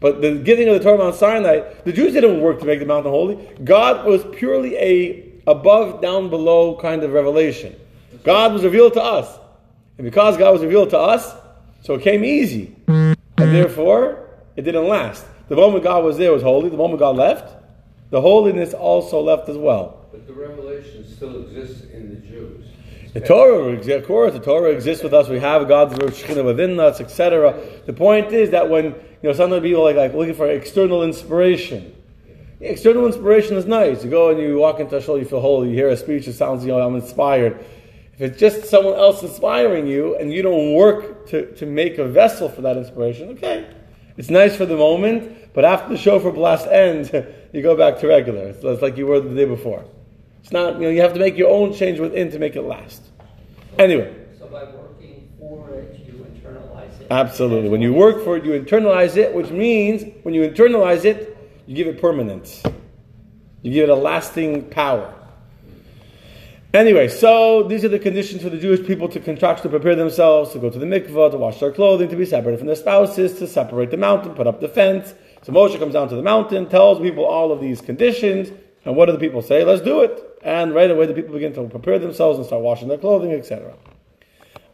But 0.00 0.20
the 0.20 0.34
giving 0.34 0.66
of 0.66 0.74
the 0.74 0.80
Torah 0.80 0.98
Mount 0.98 1.14
Sinai, 1.14 1.60
the 1.84 1.92
Jews 1.92 2.12
didn't 2.12 2.40
work 2.40 2.58
to 2.58 2.66
make 2.66 2.80
the 2.80 2.86
mountain 2.86 3.12
holy. 3.12 3.36
God 3.62 4.04
was 4.04 4.24
purely 4.34 4.76
a 4.78 5.32
above, 5.46 6.02
down, 6.02 6.28
below 6.28 6.76
kind 6.80 7.04
of 7.04 7.12
revelation. 7.12 7.76
God 8.24 8.52
was 8.52 8.64
revealed 8.64 8.94
to 8.94 9.02
us. 9.02 9.38
And 9.96 10.04
because 10.04 10.36
God 10.36 10.52
was 10.52 10.62
revealed 10.62 10.90
to 10.90 10.98
us, 10.98 11.32
so 11.82 11.94
it 11.94 12.02
came 12.02 12.24
easy. 12.24 12.74
And 12.88 13.16
therefore, 13.36 14.28
it 14.56 14.62
didn't 14.62 14.88
last. 14.88 15.24
The 15.48 15.56
moment 15.56 15.84
God 15.84 16.02
was 16.02 16.16
there 16.16 16.32
was 16.32 16.42
holy. 16.42 16.70
The 16.70 16.76
moment 16.76 16.98
God 16.98 17.16
left, 17.16 17.54
the 18.10 18.20
holiness 18.20 18.72
also 18.72 19.20
left 19.20 19.48
as 19.48 19.56
well. 19.56 20.06
But 20.10 20.26
the 20.26 20.32
revelation 20.32 21.06
still 21.06 21.42
exists 21.42 21.84
in 21.92 22.10
the 22.10 22.16
Jews. 22.26 22.66
The 23.12 23.20
Torah, 23.20 23.76
of 23.76 24.06
course, 24.06 24.32
the 24.32 24.40
Torah 24.40 24.70
exists 24.70 25.04
with 25.04 25.14
us. 25.14 25.28
We 25.28 25.38
have 25.38 25.68
God's 25.68 25.94
Shekhinah 25.94 26.44
within 26.44 26.80
us, 26.80 27.00
etc. 27.00 27.60
The 27.86 27.92
point 27.92 28.32
is 28.32 28.50
that 28.50 28.68
when 28.68 28.86
you 28.86 28.94
know 29.22 29.32
sometimes 29.32 29.62
people 29.62 29.84
like, 29.84 29.96
like 29.96 30.14
looking 30.14 30.34
for 30.34 30.50
external 30.50 31.04
inspiration, 31.04 31.94
External 32.64 33.04
inspiration 33.06 33.56
is 33.56 33.66
nice. 33.66 34.02
You 34.04 34.10
go 34.10 34.30
and 34.30 34.40
you 34.40 34.56
walk 34.56 34.80
into 34.80 34.96
a 34.96 35.02
shul, 35.02 35.18
you 35.18 35.26
feel 35.26 35.40
holy, 35.40 35.68
you 35.68 35.74
hear 35.74 35.90
a 35.90 35.96
speech, 35.96 36.26
it 36.28 36.32
sounds, 36.32 36.64
you 36.64 36.70
know, 36.70 36.80
I'm 36.80 36.94
inspired. 36.94 37.62
If 38.14 38.20
it's 38.20 38.38
just 38.38 38.66
someone 38.66 38.94
else 38.94 39.22
inspiring 39.22 39.88
you 39.88 40.16
and 40.16 40.32
you 40.32 40.42
don't 40.42 40.74
work 40.74 41.26
to, 41.30 41.52
to 41.56 41.66
make 41.66 41.98
a 41.98 42.06
vessel 42.06 42.48
for 42.48 42.60
that 42.60 42.76
inspiration, 42.76 43.30
okay. 43.30 43.66
It's 44.16 44.30
nice 44.30 44.54
for 44.54 44.66
the 44.66 44.76
moment, 44.76 45.52
but 45.52 45.64
after 45.64 45.88
the 45.88 45.98
shofar 45.98 46.30
blast 46.30 46.68
ends, 46.68 47.10
you 47.52 47.62
go 47.62 47.76
back 47.76 47.98
to 48.00 48.06
regular. 48.06 48.48
It's, 48.48 48.62
it's 48.62 48.82
like 48.82 48.96
you 48.96 49.08
were 49.08 49.18
the 49.18 49.34
day 49.34 49.46
before. 49.46 49.84
It's 50.40 50.52
not, 50.52 50.74
you 50.74 50.82
know, 50.82 50.90
you 50.90 51.00
have 51.00 51.14
to 51.14 51.18
make 51.18 51.36
your 51.36 51.50
own 51.50 51.74
change 51.74 51.98
within 51.98 52.30
to 52.30 52.38
make 52.38 52.54
it 52.54 52.62
last. 52.62 53.02
Anyway. 53.78 54.14
So 54.38 54.46
by 54.46 54.62
working 54.64 55.28
for 55.40 55.70
it, 55.70 56.00
you 56.06 56.24
internalize 56.24 57.00
it. 57.00 57.06
Absolutely. 57.10 57.68
When 57.68 57.82
you 57.82 57.92
work 57.92 58.22
for 58.22 58.36
it, 58.36 58.44
you 58.44 58.52
internalize 58.52 59.16
it, 59.16 59.34
which 59.34 59.50
means 59.50 60.04
when 60.22 60.34
you 60.34 60.48
internalize 60.48 61.04
it, 61.04 61.36
you 61.66 61.74
give 61.74 61.88
it 61.88 62.00
permanence. 62.00 62.62
You 63.62 63.72
give 63.72 63.88
it 63.88 63.92
a 63.92 63.96
lasting 63.96 64.68
power. 64.70 65.12
Anyway, 66.74 67.06
so 67.06 67.62
these 67.62 67.84
are 67.84 67.88
the 67.88 68.00
conditions 68.00 68.42
for 68.42 68.50
the 68.50 68.58
Jewish 68.58 68.84
people 68.84 69.08
to 69.08 69.20
contract 69.20 69.62
to 69.62 69.68
prepare 69.68 69.94
themselves, 69.94 70.50
to 70.50 70.58
go 70.58 70.68
to 70.70 70.78
the 70.80 70.86
mikvah, 70.86 71.30
to 71.30 71.36
wash 71.36 71.60
their 71.60 71.70
clothing, 71.70 72.08
to 72.08 72.16
be 72.16 72.26
separated 72.26 72.58
from 72.58 72.66
their 72.66 72.74
spouses, 72.74 73.38
to 73.38 73.46
separate 73.46 73.92
the 73.92 73.96
mountain, 73.96 74.34
put 74.34 74.48
up 74.48 74.60
the 74.60 74.68
fence. 74.68 75.14
So 75.42 75.52
Moshe 75.52 75.78
comes 75.78 75.92
down 75.92 76.08
to 76.08 76.16
the 76.16 76.22
mountain, 76.22 76.68
tells 76.68 76.98
people 76.98 77.24
all 77.24 77.52
of 77.52 77.60
these 77.60 77.80
conditions, 77.80 78.50
and 78.84 78.96
what 78.96 79.06
do 79.06 79.12
the 79.12 79.20
people 79.20 79.40
say? 79.40 79.62
Let's 79.62 79.82
do 79.82 80.00
it. 80.00 80.20
And 80.42 80.74
right 80.74 80.90
away, 80.90 81.06
the 81.06 81.14
people 81.14 81.32
begin 81.32 81.52
to 81.52 81.62
prepare 81.68 82.00
themselves 82.00 82.38
and 82.38 82.46
start 82.46 82.60
washing 82.60 82.88
their 82.88 82.98
clothing, 82.98 83.30
etc. 83.30 83.72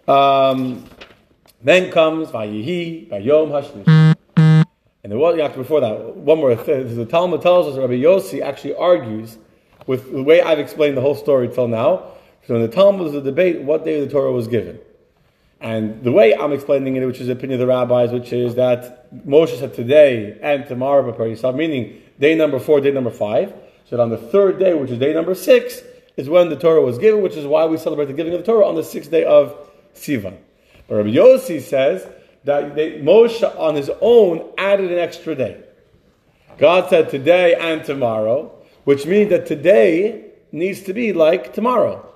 Um, 0.09 0.87
then 1.63 1.93
comes 1.93 2.29
Vayihi, 2.29 3.11
Vayom 3.11 3.51
Hashlish. 3.51 4.17
And 5.03 5.13
there 5.13 5.19
was, 5.19 5.39
actually, 5.39 5.65
before 5.65 5.83
that, 5.83 6.17
one 6.17 6.39
more 6.39 6.57
thing. 6.57 6.97
The 6.97 7.05
Talmud 7.05 7.43
tells 7.43 7.67
us 7.67 7.79
Rabbi 7.79 8.01
Yossi 8.01 8.41
actually 8.41 8.75
argues 8.75 9.37
with 9.87 10.13
the 10.13 10.23
way 10.23 10.41
I've 10.41 10.59
explained 10.59 10.97
the 10.97 11.01
whole 11.01 11.15
story 11.15 11.49
till 11.49 11.69
now. 11.69 12.13
So 12.47 12.55
in 12.55 12.63
the 12.63 12.69
Talmud 12.69 13.03
was 13.03 13.15
a 13.15 13.21
debate 13.21 13.63
what 13.63 13.85
day 13.85 14.05
the 14.05 14.11
Torah 14.11 14.33
was 14.33 14.49
given. 14.49 14.79
And 15.61 16.03
the 16.03 16.13
way 16.13 16.35
I'm 16.35 16.53
explaining 16.53 16.97
it, 16.97 17.05
which 17.05 17.21
is 17.21 17.27
the 17.27 17.35
opinion 17.35 17.61
of 17.61 17.67
the 17.67 17.73
rabbis, 17.73 18.13
which 18.13 18.33
is 18.33 18.55
that 18.55 19.13
Moshe 19.27 19.59
said 19.59 19.75
today 19.75 20.39
and 20.41 20.67
tomorrow 20.67 21.05
yourself, 21.27 21.55
meaning 21.55 22.01
day 22.19 22.35
number 22.35 22.59
four, 22.59 22.81
day 22.81 22.91
number 22.91 23.11
five. 23.11 23.53
So 23.85 24.01
on 24.01 24.09
the 24.09 24.17
third 24.17 24.59
day, 24.59 24.73
which 24.73 24.91
is 24.91 24.99
day 24.99 25.13
number 25.13 25.35
six, 25.35 25.83
is 26.17 26.29
when 26.29 26.49
the 26.49 26.57
Torah 26.57 26.81
was 26.81 26.99
given, 26.99 27.23
which 27.23 27.37
is 27.37 27.47
why 27.47 27.67
we 27.67 27.77
celebrate 27.77 28.07
the 28.07 28.15
giving 28.15 28.33
of 28.33 28.41
the 28.41 28.47
Torah 28.47 28.67
on 28.67 28.75
the 28.75 28.85
sixth 28.85 29.11
day 29.11 29.25
of 29.25 29.55
Sivan. 29.95 30.37
But 30.89 30.97
Rabbi 30.97 31.11
Yossi 31.11 31.61
says 31.61 32.07
that 32.45 32.75
they, 32.75 33.01
Moshe 33.01 33.43
on 33.59 33.75
his 33.75 33.91
own 34.01 34.53
added 34.57 34.91
an 34.91 34.99
extra 34.99 35.35
day. 35.35 35.63
God 36.59 36.89
said 36.89 37.11
today 37.11 37.55
and 37.55 37.85
tomorrow, 37.85 38.60
which 38.85 39.07
means 39.07 39.31
that 39.31 39.47
today 39.47 40.25
needs 40.53 40.83
to 40.83 40.93
be 40.93 41.13
like 41.13 41.53
tomorrow. 41.53 42.07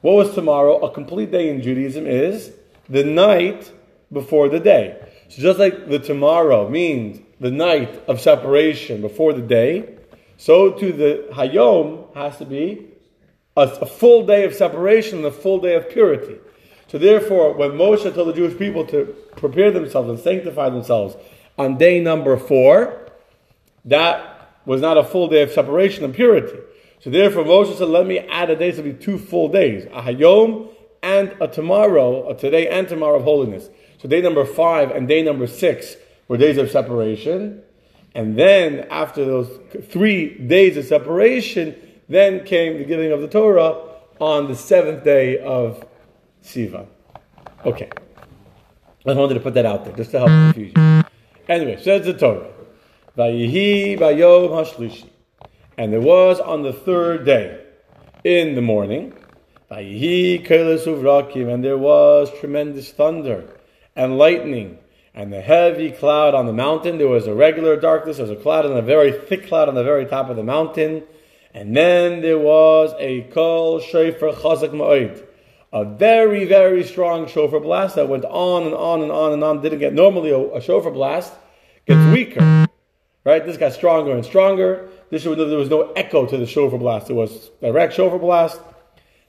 What 0.00 0.14
was 0.14 0.34
tomorrow? 0.34 0.78
A 0.80 0.90
complete 0.90 1.30
day 1.30 1.48
in 1.48 1.62
Judaism 1.62 2.06
is 2.06 2.52
the 2.88 3.04
night 3.04 3.72
before 4.12 4.48
the 4.48 4.60
day. 4.60 4.98
So 5.28 5.42
just 5.42 5.58
like 5.58 5.88
the 5.88 5.98
tomorrow 5.98 6.68
means 6.68 7.20
the 7.40 7.50
night 7.50 8.02
of 8.08 8.20
separation 8.20 9.00
before 9.00 9.32
the 9.32 9.42
day, 9.42 9.96
so 10.36 10.72
to 10.72 10.92
the 10.92 11.28
Hayom 11.32 12.14
has 12.14 12.36
to 12.38 12.44
be 12.44 12.86
a, 13.56 13.86
full 13.86 14.26
day 14.26 14.44
of 14.44 14.54
separation 14.54 15.18
and 15.18 15.26
a 15.26 15.30
full 15.30 15.60
day 15.60 15.74
of 15.74 15.88
purity. 15.88 16.38
So 16.88 16.98
therefore, 16.98 17.54
when 17.54 17.72
Moshe 17.72 18.12
told 18.14 18.28
the 18.28 18.32
Jewish 18.32 18.58
people 18.58 18.86
to 18.86 19.06
prepare 19.36 19.70
themselves 19.70 20.08
and 20.08 20.18
sanctify 20.18 20.70
themselves 20.70 21.16
on 21.58 21.76
day 21.76 22.00
number 22.00 22.36
four, 22.36 23.10
that 23.84 24.33
was 24.66 24.80
not 24.80 24.96
a 24.96 25.04
full 25.04 25.28
day 25.28 25.42
of 25.42 25.50
separation 25.50 26.04
and 26.04 26.14
purity. 26.14 26.58
So 27.00 27.10
therefore, 27.10 27.44
Moshe 27.44 27.76
said, 27.76 27.88
let 27.88 28.06
me 28.06 28.18
add 28.18 28.50
a 28.50 28.56
day 28.56 28.72
to 28.72 28.82
be 28.82 28.92
two 28.92 29.18
full 29.18 29.48
days, 29.48 29.84
a 29.86 30.02
Hayom 30.02 30.68
and 31.02 31.34
a 31.40 31.48
tomorrow, 31.48 32.30
a 32.30 32.34
today 32.34 32.68
and 32.68 32.88
tomorrow 32.88 33.18
of 33.18 33.24
holiness. 33.24 33.68
So 33.98 34.08
day 34.08 34.22
number 34.22 34.44
five 34.44 34.90
and 34.90 35.06
day 35.06 35.22
number 35.22 35.46
six 35.46 35.96
were 36.28 36.38
days 36.38 36.56
of 36.56 36.70
separation. 36.70 37.62
And 38.14 38.38
then 38.38 38.86
after 38.90 39.24
those 39.24 39.48
three 39.88 40.38
days 40.38 40.76
of 40.76 40.86
separation, 40.86 41.76
then 42.08 42.44
came 42.44 42.78
the 42.78 42.84
giving 42.84 43.12
of 43.12 43.20
the 43.20 43.28
Torah 43.28 43.76
on 44.18 44.48
the 44.48 44.54
seventh 44.54 45.04
day 45.04 45.38
of 45.38 45.84
Sivan. 46.42 46.86
Okay. 47.66 47.90
I 49.06 49.12
wanted 49.12 49.34
to 49.34 49.40
put 49.40 49.54
that 49.54 49.66
out 49.66 49.84
there 49.84 49.94
just 49.94 50.12
to 50.12 50.20
help 50.20 50.28
confuse 50.28 50.72
you. 50.74 51.02
Anyway, 51.48 51.82
says 51.82 52.06
the 52.06 52.14
Torah. 52.14 52.50
Vayihi 53.16 53.98
bayom 53.98 54.50
hashlishi. 54.50 55.08
And 55.76 55.92
there 55.92 56.00
was 56.00 56.40
on 56.40 56.62
the 56.62 56.72
third 56.72 57.24
day, 57.24 57.64
in 58.24 58.54
the 58.54 58.62
morning, 58.62 59.12
Vayihi 59.70 60.46
keles 60.46 60.86
uvrakim, 60.86 61.52
and 61.52 61.62
there 61.62 61.78
was 61.78 62.30
tremendous 62.40 62.90
thunder 62.90 63.44
and 63.94 64.18
lightning 64.18 64.78
and 65.14 65.32
the 65.32 65.40
heavy 65.40 65.90
cloud 65.90 66.34
on 66.34 66.46
the 66.46 66.52
mountain. 66.52 66.98
There 66.98 67.08
was 67.08 67.26
a 67.26 67.34
regular 67.34 67.76
darkness, 67.76 68.16
there 68.16 68.26
was 68.26 68.36
a 68.36 68.42
cloud 68.42 68.66
and 68.66 68.76
a 68.76 68.82
very 68.82 69.12
thick 69.12 69.46
cloud 69.46 69.68
on 69.68 69.74
the 69.74 69.84
very 69.84 70.06
top 70.06 70.30
of 70.30 70.36
the 70.36 70.42
mountain. 70.42 71.04
And 71.52 71.76
then 71.76 72.20
there 72.20 72.38
was 72.38 72.92
a 72.98 73.22
kol 73.32 73.78
shofar 73.78 74.32
chazak 74.32 74.70
ma'id 74.70 75.24
a 75.74 75.84
very, 75.84 76.44
very 76.44 76.84
strong 76.84 77.26
shofar 77.26 77.58
blast 77.58 77.96
that 77.96 78.08
went 78.08 78.24
on 78.24 78.62
and 78.62 78.74
on 78.74 79.02
and 79.02 79.10
on 79.10 79.32
and 79.32 79.42
on. 79.42 79.60
Didn't 79.60 79.80
get 79.80 79.92
normally 79.92 80.30
a, 80.30 80.38
a 80.54 80.60
shofar 80.60 80.92
blast 80.92 81.32
gets 81.84 81.98
mm. 81.98 82.12
weaker, 82.12 82.68
right? 83.24 83.44
This 83.44 83.56
got 83.56 83.72
stronger 83.72 84.12
and 84.12 84.24
stronger. 84.24 84.88
This 85.10 85.24
there 85.24 85.34
was 85.34 85.70
no 85.70 85.92
echo 85.92 86.26
to 86.26 86.36
the 86.36 86.46
shofar 86.46 86.78
blast. 86.78 87.10
It 87.10 87.14
was 87.14 87.50
direct 87.60 87.94
shofar 87.94 88.18
blast. 88.18 88.60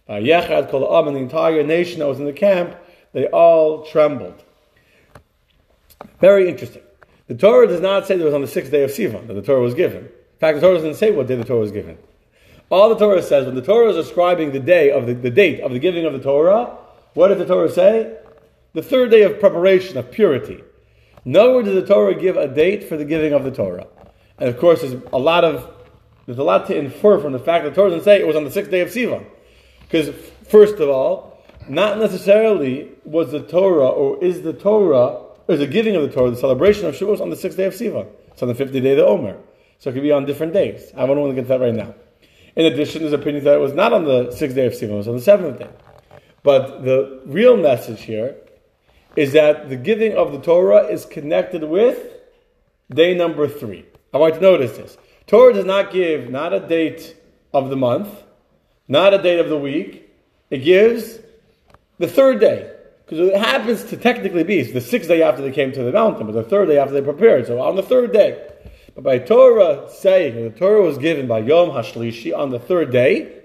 Yechad 0.09 0.69
called 0.69 0.83
Am 0.83 1.07
and 1.07 1.15
the 1.15 1.21
entire 1.21 1.63
nation 1.63 1.99
that 1.99 2.07
was 2.07 2.19
in 2.19 2.25
the 2.25 2.33
camp, 2.33 2.75
they 3.13 3.27
all 3.27 3.83
trembled. 3.85 4.43
Very 6.19 6.49
interesting. 6.49 6.83
The 7.27 7.35
Torah 7.35 7.67
does 7.67 7.81
not 7.81 8.05
say 8.05 8.15
that 8.15 8.21
it 8.21 8.25
was 8.25 8.33
on 8.33 8.41
the 8.41 8.47
sixth 8.47 8.71
day 8.71 8.83
of 8.83 8.91
Sivan 8.91 9.27
that 9.27 9.33
the 9.33 9.41
Torah 9.41 9.61
was 9.61 9.73
given. 9.73 10.05
In 10.05 10.39
fact, 10.39 10.55
the 10.55 10.61
Torah 10.61 10.75
doesn't 10.75 10.95
say 10.95 11.11
what 11.11 11.27
day 11.27 11.35
the 11.35 11.43
Torah 11.43 11.61
was 11.61 11.71
given. 11.71 11.97
All 12.69 12.89
the 12.89 12.95
Torah 12.95 13.23
says, 13.23 13.45
when 13.45 13.55
the 13.55 13.61
Torah 13.61 13.89
is 13.89 13.95
describing 13.95 14.51
the 14.51 14.59
day 14.59 14.91
of 14.91 15.07
the, 15.07 15.13
the 15.13 15.29
date 15.29 15.61
of 15.61 15.71
the 15.71 15.79
giving 15.79 16.05
of 16.05 16.13
the 16.13 16.19
Torah, 16.19 16.77
what 17.13 17.29
did 17.29 17.39
the 17.39 17.45
Torah 17.45 17.71
say? 17.71 18.17
The 18.73 18.83
third 18.83 19.11
day 19.11 19.23
of 19.23 19.39
preparation, 19.39 19.97
of 19.97 20.11
purity. 20.11 20.63
Nowhere 21.25 21.63
does 21.63 21.74
the 21.74 21.86
Torah 21.86 22.13
give 22.13 22.38
a 22.38 22.48
date 22.48 22.84
for 22.84 22.98
the 22.98 23.05
giving 23.05 23.34
of 23.34 23.44
the 23.44 23.51
Torah. 23.51 23.88
And 24.38 24.48
of 24.48 24.60
course, 24.60 24.82
there's 24.82 25.01
a 25.12 25.17
lot 25.17 25.44
of 25.44 25.72
there's 26.25 26.38
a 26.38 26.44
lot 26.44 26.67
to 26.67 26.77
infer 26.77 27.20
from 27.20 27.34
the 27.34 27.39
fact 27.39 27.63
that 27.63 27.72
the 27.72 27.75
Torah 27.75 27.89
doesn't 27.89 28.05
say 28.05 28.20
it 28.20 28.27
was 28.27 28.36
on 28.36 28.44
the 28.44 28.51
sixth 28.51 28.72
day 28.72 28.82
of 28.82 28.89
Sivan. 28.89 29.25
Because 29.82 30.10
first 30.48 30.79
of 30.79 30.89
all, 30.89 31.44
not 31.67 31.98
necessarily 32.00 32.91
was 33.03 33.32
the 33.32 33.41
Torah 33.41 33.89
or 33.89 34.24
is 34.24 34.41
the 34.41 34.53
Torah 34.53 35.08
or 35.48 35.53
is 35.53 35.60
the 35.60 35.67
giving 35.67 35.96
of 35.96 36.01
the 36.03 36.10
Torah, 36.10 36.32
the 36.32 36.38
celebration 36.38 36.86
of 36.86 36.96
Shavuos 36.96 37.22
on 37.22 37.29
the 37.29 37.36
sixth 37.36 37.58
day 37.58 37.65
of 37.65 37.74
Sivan. 37.74 38.08
It's 38.32 38.41
on 38.41 38.48
the 38.48 38.55
50th 38.55 38.72
day 38.72 38.91
of 38.91 38.98
the 38.98 39.05
Omer. 39.05 39.38
So 39.79 39.89
it 39.89 39.94
could 39.94 40.03
be 40.03 40.12
on 40.12 40.25
different 40.25 40.53
days. 40.53 40.91
I 40.96 41.05
don't 41.05 41.20
want 41.20 41.32
to 41.32 41.36
get 41.36 41.44
to 41.44 41.48
that 41.50 41.60
right 41.60 41.74
now. 41.74 41.94
In 42.55 42.65
addition, 42.65 43.01
there's 43.01 43.13
opinions 43.13 43.44
that 43.46 43.55
it 43.55 43.60
was 43.60 43.74
not 43.74 43.94
on 43.94 44.05
the 44.05 44.32
sixth 44.32 44.55
day 44.55 44.65
of 44.65 44.74
Sivan, 44.74 44.91
it 44.91 44.98
was 44.98 45.08
on 45.08 45.15
the 45.15 45.22
seventh 45.22 45.60
day. 45.60 45.70
But 46.41 46.84
the 46.84 47.22
real 47.25 47.58
message 47.58 48.01
here 48.01 48.36
is 49.15 49.34
that 49.34 49.69
the 49.69 49.75
giving 49.75 50.13
of 50.15 50.31
the 50.31 50.39
Torah 50.39 50.88
is 50.88 51.05
connected 51.05 51.63
with 51.63 52.13
day 52.93 53.15
number 53.15 53.48
three. 53.48 53.86
I 54.13 54.17
want 54.17 54.36
you 54.36 54.39
to 54.39 54.45
notice 54.45 54.77
this. 54.77 54.98
Torah 55.27 55.53
does 55.53 55.65
not 55.65 55.91
give 55.91 56.29
not 56.29 56.53
a 56.53 56.60
date 56.60 57.15
of 57.53 57.69
the 57.69 57.75
month, 57.75 58.24
not 58.88 59.13
a 59.13 59.22
date 59.22 59.39
of 59.39 59.50
the 59.50 59.57
week. 59.57 60.10
It 60.50 60.60
gives 60.60 61.19
the 61.98 62.07
third 62.07 62.39
day. 62.39 62.72
Because 63.05 63.29
it 63.29 63.36
happens 63.36 63.84
to 63.86 63.98
technically 63.98 64.43
be 64.43 64.63
the 64.63 64.81
sixth 64.81 65.07
day 65.07 65.22
after 65.22 65.41
they 65.41 65.51
came 65.51 65.72
to 65.74 65.84
the 65.84 65.91
mountain, 65.91 66.25
but 66.25 66.34
the 66.34 66.43
third 66.43 66.67
day 66.67 66.79
after 66.79 66.93
they 66.93 67.01
prepared. 67.01 67.45
So 67.45 67.62
on 67.62 67.75
the 67.75 67.84
third 67.84 68.12
day. 68.12 68.51
But 68.95 69.03
by 69.03 69.19
Torah 69.19 69.88
saying, 69.89 70.41
the 70.43 70.50
Torah 70.50 70.81
was 70.81 70.98
given 70.98 71.27
by 71.27 71.39
Yom 71.39 71.69
Hashlishi 71.69 72.36
on 72.36 72.50
the 72.50 72.60
third 72.60 72.91
day, 72.91 73.43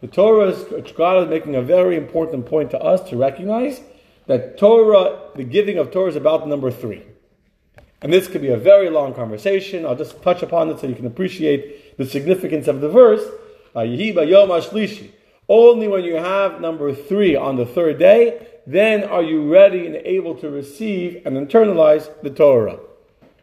the 0.00 0.08
Torah 0.08 0.48
is, 0.48 0.92
God 0.92 1.22
is 1.22 1.28
making 1.28 1.54
a 1.54 1.62
very 1.62 1.96
important 1.96 2.46
point 2.46 2.70
to 2.72 2.80
us 2.80 3.08
to 3.10 3.16
recognize 3.16 3.80
that 4.26 4.58
Torah, 4.58 5.18
the 5.34 5.44
giving 5.44 5.78
of 5.78 5.90
Torah 5.90 6.10
is 6.10 6.16
about 6.16 6.46
number 6.48 6.70
three. 6.70 7.02
And 8.02 8.12
this 8.12 8.28
could 8.28 8.42
be 8.42 8.48
a 8.48 8.56
very 8.56 8.90
long 8.90 9.14
conversation. 9.14 9.86
I'll 9.86 9.96
just 9.96 10.22
touch 10.22 10.42
upon 10.42 10.68
it 10.70 10.80
so 10.80 10.86
you 10.86 10.94
can 10.94 11.06
appreciate 11.06 11.96
the 11.96 12.04
significance 12.04 12.68
of 12.68 12.80
the 12.80 12.88
verse. 12.88 13.24
Only 15.48 15.88
when 15.88 16.04
you 16.04 16.16
have 16.16 16.60
number 16.60 16.92
three 16.92 17.36
on 17.36 17.56
the 17.56 17.66
third 17.66 17.98
day, 17.98 18.46
then 18.66 19.04
are 19.04 19.22
you 19.22 19.50
ready 19.50 19.86
and 19.86 19.96
able 19.96 20.34
to 20.36 20.50
receive 20.50 21.22
and 21.24 21.36
internalize 21.36 22.10
the 22.22 22.30
Torah. 22.30 22.80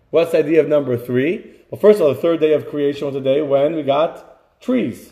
What's 0.09 0.31
the 0.31 0.39
idea 0.39 0.59
of 0.59 0.67
number 0.67 0.97
three? 0.97 1.61
Well, 1.69 1.79
first 1.79 1.99
of 1.99 2.05
all, 2.05 2.13
the 2.13 2.21
third 2.21 2.39
day 2.39 2.53
of 2.53 2.69
creation 2.69 3.05
was 3.07 3.15
the 3.15 3.21
day 3.21 3.41
when 3.41 3.75
we 3.75 3.83
got 3.83 4.61
trees, 4.61 5.11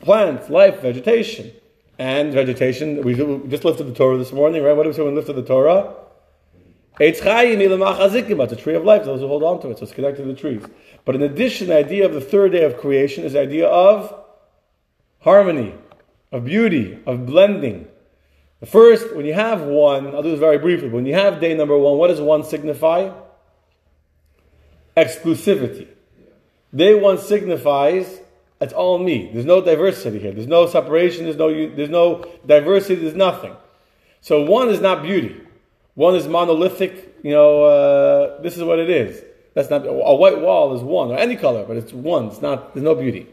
plants, 0.00 0.48
life, 0.48 0.80
vegetation. 0.80 1.52
And 1.98 2.32
vegetation, 2.32 3.02
we 3.02 3.14
just 3.48 3.64
lifted 3.64 3.84
the 3.84 3.94
Torah 3.94 4.18
this 4.18 4.32
morning, 4.32 4.62
right? 4.62 4.76
What 4.76 4.82
did 4.82 4.90
we 4.90 4.94
say 4.94 5.02
when 5.02 5.14
we 5.14 5.18
lifted 5.18 5.36
the 5.36 5.42
Torah? 5.42 5.94
It's 6.98 7.20
a 7.20 8.56
tree 8.56 8.74
of 8.74 8.84
life, 8.84 9.04
those 9.04 9.20
who 9.20 9.28
hold 9.28 9.42
on 9.42 9.60
to 9.62 9.70
it, 9.70 9.78
so 9.78 9.84
it's 9.84 9.92
connected 9.92 10.22
to 10.22 10.28
the 10.28 10.34
trees. 10.34 10.62
But 11.04 11.14
in 11.14 11.22
addition, 11.22 11.68
the 11.68 11.76
idea 11.76 12.06
of 12.06 12.12
the 12.12 12.20
third 12.20 12.52
day 12.52 12.64
of 12.64 12.78
creation 12.78 13.24
is 13.24 13.32
the 13.34 13.40
idea 13.40 13.66
of 13.66 14.14
harmony, 15.20 15.74
of 16.32 16.44
beauty, 16.44 16.98
of 17.06 17.26
blending. 17.26 17.88
The 18.60 18.66
first, 18.66 19.14
when 19.14 19.26
you 19.26 19.34
have 19.34 19.62
one, 19.62 20.06
I'll 20.14 20.22
do 20.22 20.30
this 20.30 20.40
very 20.40 20.58
briefly, 20.58 20.88
when 20.88 21.04
you 21.06 21.14
have 21.14 21.40
day 21.40 21.54
number 21.54 21.76
one, 21.76 21.98
what 21.98 22.08
does 22.08 22.20
one 22.20 22.44
signify? 22.44 23.10
Exclusivity. 24.96 25.88
Day 26.74 26.94
one 26.94 27.18
signifies 27.18 28.20
it's 28.60 28.72
all 28.72 28.98
me. 28.98 29.30
There's 29.32 29.44
no 29.44 29.60
diversity 29.60 30.18
here. 30.18 30.32
There's 30.32 30.46
no 30.46 30.66
separation. 30.66 31.24
There's 31.24 31.36
no 31.36 31.50
there's 31.50 31.90
no 31.90 32.24
diversity. 32.46 32.96
There's 32.96 33.14
nothing. 33.14 33.54
So 34.20 34.44
one 34.44 34.68
is 34.70 34.80
not 34.80 35.02
beauty. 35.02 35.40
One 35.94 36.14
is 36.14 36.26
monolithic. 36.26 37.16
You 37.22 37.32
know, 37.32 37.64
uh, 37.64 38.40
this 38.42 38.56
is 38.56 38.62
what 38.62 38.78
it 38.78 38.88
is. 38.88 39.22
That's 39.54 39.70
not 39.70 39.86
a 39.86 40.14
white 40.14 40.40
wall 40.40 40.74
is 40.74 40.82
one 40.82 41.10
or 41.10 41.18
any 41.18 41.36
color, 41.36 41.64
but 41.64 41.76
it's 41.76 41.92
one. 41.92 42.26
It's 42.26 42.42
not. 42.42 42.74
There's 42.74 42.84
no 42.84 42.94
beauty. 42.94 43.26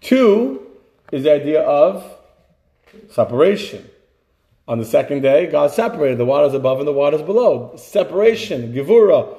Two 0.00 0.66
is 1.12 1.24
the 1.24 1.32
idea 1.32 1.62
of 1.62 2.04
separation. 3.08 3.88
On 4.68 4.78
the 4.78 4.84
second 4.84 5.22
day, 5.22 5.48
God 5.48 5.72
separated 5.72 6.18
the 6.18 6.24
waters 6.24 6.54
above 6.54 6.78
and 6.78 6.86
the 6.86 6.92
waters 6.92 7.22
below. 7.22 7.72
Separation, 7.76 8.72
gevura, 8.72 9.36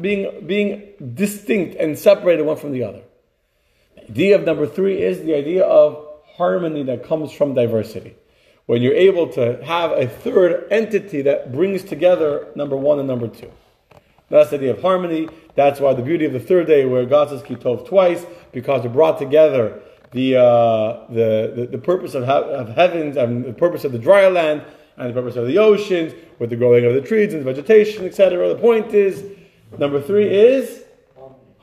being 0.00 0.46
being 0.46 0.92
distinct 1.14 1.76
and 1.76 1.98
separated 1.98 2.44
one 2.44 2.56
from 2.56 2.72
the 2.72 2.82
other. 2.82 3.02
Idea 4.08 4.36
of 4.36 4.44
number 4.44 4.66
three 4.66 5.02
is 5.02 5.20
the 5.22 5.34
idea 5.34 5.64
of 5.64 6.06
harmony 6.36 6.84
that 6.84 7.04
comes 7.04 7.32
from 7.32 7.54
diversity. 7.54 8.14
When 8.66 8.82
you're 8.82 8.94
able 8.94 9.28
to 9.30 9.64
have 9.64 9.92
a 9.92 10.06
third 10.06 10.66
entity 10.70 11.22
that 11.22 11.52
brings 11.52 11.82
together 11.82 12.48
number 12.54 12.76
one 12.76 12.98
and 12.98 13.08
number 13.08 13.28
two. 13.28 13.50
That's 14.28 14.50
the 14.50 14.56
idea 14.56 14.72
of 14.72 14.82
harmony. 14.82 15.28
That's 15.54 15.80
why 15.80 15.94
the 15.94 16.02
beauty 16.02 16.24
of 16.24 16.32
the 16.32 16.40
third 16.40 16.66
day, 16.66 16.84
where 16.84 17.04
God 17.04 17.28
says 17.30 17.42
Kitov 17.42 17.88
twice, 17.88 18.26
because 18.52 18.84
it 18.84 18.92
brought 18.92 19.18
together 19.18 19.80
the, 20.12 20.36
uh, 20.36 21.06
the, 21.08 21.52
the, 21.54 21.68
the, 21.72 21.78
purpose 21.78 22.14
of, 22.14 22.24
of 22.24 22.68
heavens 22.70 23.16
and 23.16 23.44
the 23.44 23.52
purpose 23.52 23.84
of 23.84 23.92
the 23.92 23.98
dry 23.98 24.28
land 24.28 24.64
and 24.96 25.10
the 25.10 25.14
purpose 25.14 25.36
of 25.36 25.46
the 25.46 25.58
oceans 25.58 26.12
with 26.38 26.50
the 26.50 26.56
growing 26.56 26.84
of 26.84 26.94
the 26.94 27.00
trees 27.00 27.34
and 27.34 27.44
the 27.44 27.52
vegetation, 27.52 28.04
etc. 28.04 28.48
The 28.48 28.56
point 28.56 28.94
is, 28.94 29.24
number 29.78 30.00
three 30.00 30.28
is 30.28 30.84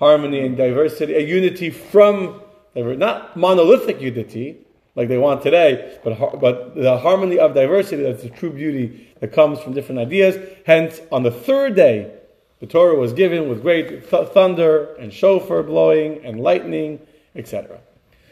harmony 0.04 0.46
and 0.46 0.58
diversity, 0.58 1.14
a 1.14 1.22
unity 1.22 1.70
from, 1.70 2.42
not 2.76 3.38
monolithic 3.38 4.02
unity, 4.02 4.58
like 4.96 5.08
they 5.08 5.18
want 5.18 5.42
today, 5.42 5.98
but, 6.04 6.40
but 6.42 6.76
the 6.76 6.98
harmony 6.98 7.40
of 7.40 7.54
diversity, 7.54 8.04
that's 8.04 8.24
the 8.24 8.30
true 8.30 8.52
beauty 8.52 9.10
that 9.22 9.32
comes 9.32 9.60
from 9.62 9.74
different 9.74 10.00
ideas. 10.02 10.36
Hence, 10.66 11.00
on 11.10 11.24
the 11.24 11.32
third 11.32 11.76
day, 11.76 12.12
the 12.60 12.68
Torah 12.68 12.98
was 13.00 13.14
given 13.14 13.48
with 13.48 13.62
great 13.62 14.10
th- 14.10 14.28
thunder 14.30 14.94
and 14.96 15.14
shofar 15.14 15.64
blowing 15.64 16.24
and 16.26 16.42
lightning, 16.42 17.00
etc. 17.34 17.80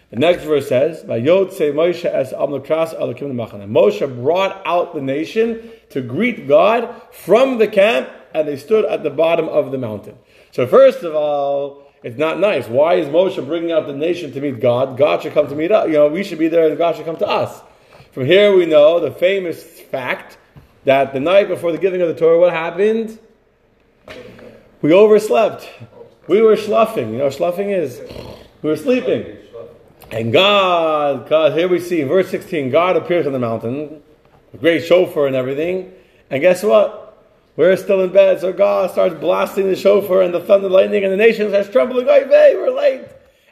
The 0.09 0.17
next 0.17 0.43
verse 0.43 0.67
says, 0.67 1.03
Moshe 1.05 2.05
es 2.05 2.33
Moshe 2.33 4.21
brought 4.21 4.61
out 4.65 4.93
the 4.93 5.01
nation 5.01 5.71
to 5.91 6.01
greet 6.01 6.49
God 6.49 7.01
from 7.11 7.59
the 7.59 7.67
camp, 7.67 8.09
and 8.33 8.47
they 8.47 8.57
stood 8.57 8.85
at 8.85 9.03
the 9.03 9.09
bottom 9.09 9.47
of 9.49 9.71
the 9.71 9.77
mountain. 9.77 10.17
So 10.51 10.67
first 10.67 11.03
of 11.03 11.15
all, 11.15 11.83
it's 12.03 12.17
not 12.17 12.39
nice. 12.39 12.67
Why 12.67 12.95
is 12.95 13.07
Moshe 13.07 13.45
bringing 13.45 13.71
out 13.71 13.85
the 13.85 13.93
nation 13.93 14.31
to 14.33 14.41
meet 14.41 14.59
God? 14.59 14.97
God 14.97 15.21
should 15.21 15.33
come 15.33 15.47
to 15.47 15.55
meet 15.55 15.71
us. 15.71 15.87
You 15.87 15.93
know, 15.93 16.07
we 16.07 16.23
should 16.23 16.39
be 16.39 16.47
there 16.47 16.67
and 16.67 16.77
God 16.77 16.95
should 16.95 17.05
come 17.05 17.17
to 17.17 17.27
us. 17.27 17.61
From 18.11 18.25
here 18.25 18.55
we 18.55 18.65
know 18.65 18.99
the 18.99 19.11
famous 19.11 19.63
fact 19.63 20.37
that 20.83 21.13
the 21.13 21.19
night 21.19 21.47
before 21.47 21.71
the 21.71 21.77
giving 21.77 22.01
of 22.01 22.07
the 22.07 22.15
Torah, 22.15 22.39
what 22.39 22.51
happened? 22.51 23.19
We 24.81 24.93
overslept. 24.93 25.69
We 26.27 26.41
were 26.41 26.55
schluffing. 26.55 27.11
You 27.11 27.17
know 27.19 27.25
what 27.25 27.33
schluffing 27.33 27.75
is? 27.75 28.01
We 28.61 28.69
were 28.69 28.77
sleeping. 28.77 29.37
And 30.11 30.33
God, 30.33 31.29
God, 31.29 31.53
here 31.53 31.69
we 31.69 31.79
see 31.79 32.01
in 32.01 32.07
verse 32.07 32.29
16, 32.29 32.69
God 32.69 32.97
appears 32.97 33.25
on 33.25 33.33
the 33.33 33.39
mountain, 33.39 34.01
a 34.53 34.57
great 34.57 34.83
shofar 34.83 35.27
and 35.27 35.35
everything. 35.35 35.93
And 36.29 36.41
guess 36.41 36.63
what? 36.63 37.00
We're 37.57 37.75
still 37.75 38.01
in 38.01 38.13
bed, 38.13 38.39
so 38.39 38.53
God 38.53 38.91
starts 38.91 39.15
blasting 39.15 39.67
the 39.67 39.75
shofar 39.75 40.21
and 40.21 40.33
the 40.33 40.39
thunder 40.39 40.69
lightning, 40.69 41.03
and 41.03 41.11
the 41.11 41.17
nation 41.17 41.49
starts 41.49 41.69
trembling. 41.69 42.05
Hey, 42.05 42.53
we're 42.55 42.71
late. 42.71 43.07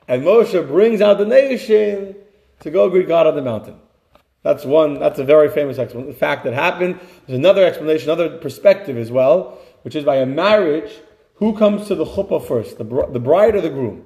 And 0.07 0.23
Moshe 0.23 0.67
brings 0.67 1.01
out 1.01 1.17
the 1.17 1.25
nation 1.25 2.15
to 2.61 2.71
go 2.71 2.89
greet 2.89 3.07
God 3.07 3.27
on 3.27 3.35
the 3.35 3.41
mountain. 3.41 3.75
That's 4.41 4.63
one. 4.63 4.99
That's 4.99 5.19
a 5.19 5.25
very 5.25 5.49
famous 5.49 5.77
explanation. 5.77 6.13
The 6.13 6.17
fact 6.17 6.45
that 6.45 6.53
happened. 6.53 6.99
There's 7.27 7.37
another 7.37 7.65
explanation, 7.65 8.09
another 8.09 8.37
perspective 8.37 8.97
as 8.97 9.11
well, 9.11 9.59
which 9.81 9.95
is 9.95 10.05
by 10.05 10.15
a 10.17 10.25
marriage. 10.25 10.91
Who 11.35 11.57
comes 11.57 11.87
to 11.87 11.95
the 11.95 12.05
chuppah 12.05 12.45
first, 12.45 12.77
the, 12.77 12.83
the 12.83 13.19
bride 13.19 13.55
or 13.55 13.61
the 13.61 13.69
groom? 13.69 14.05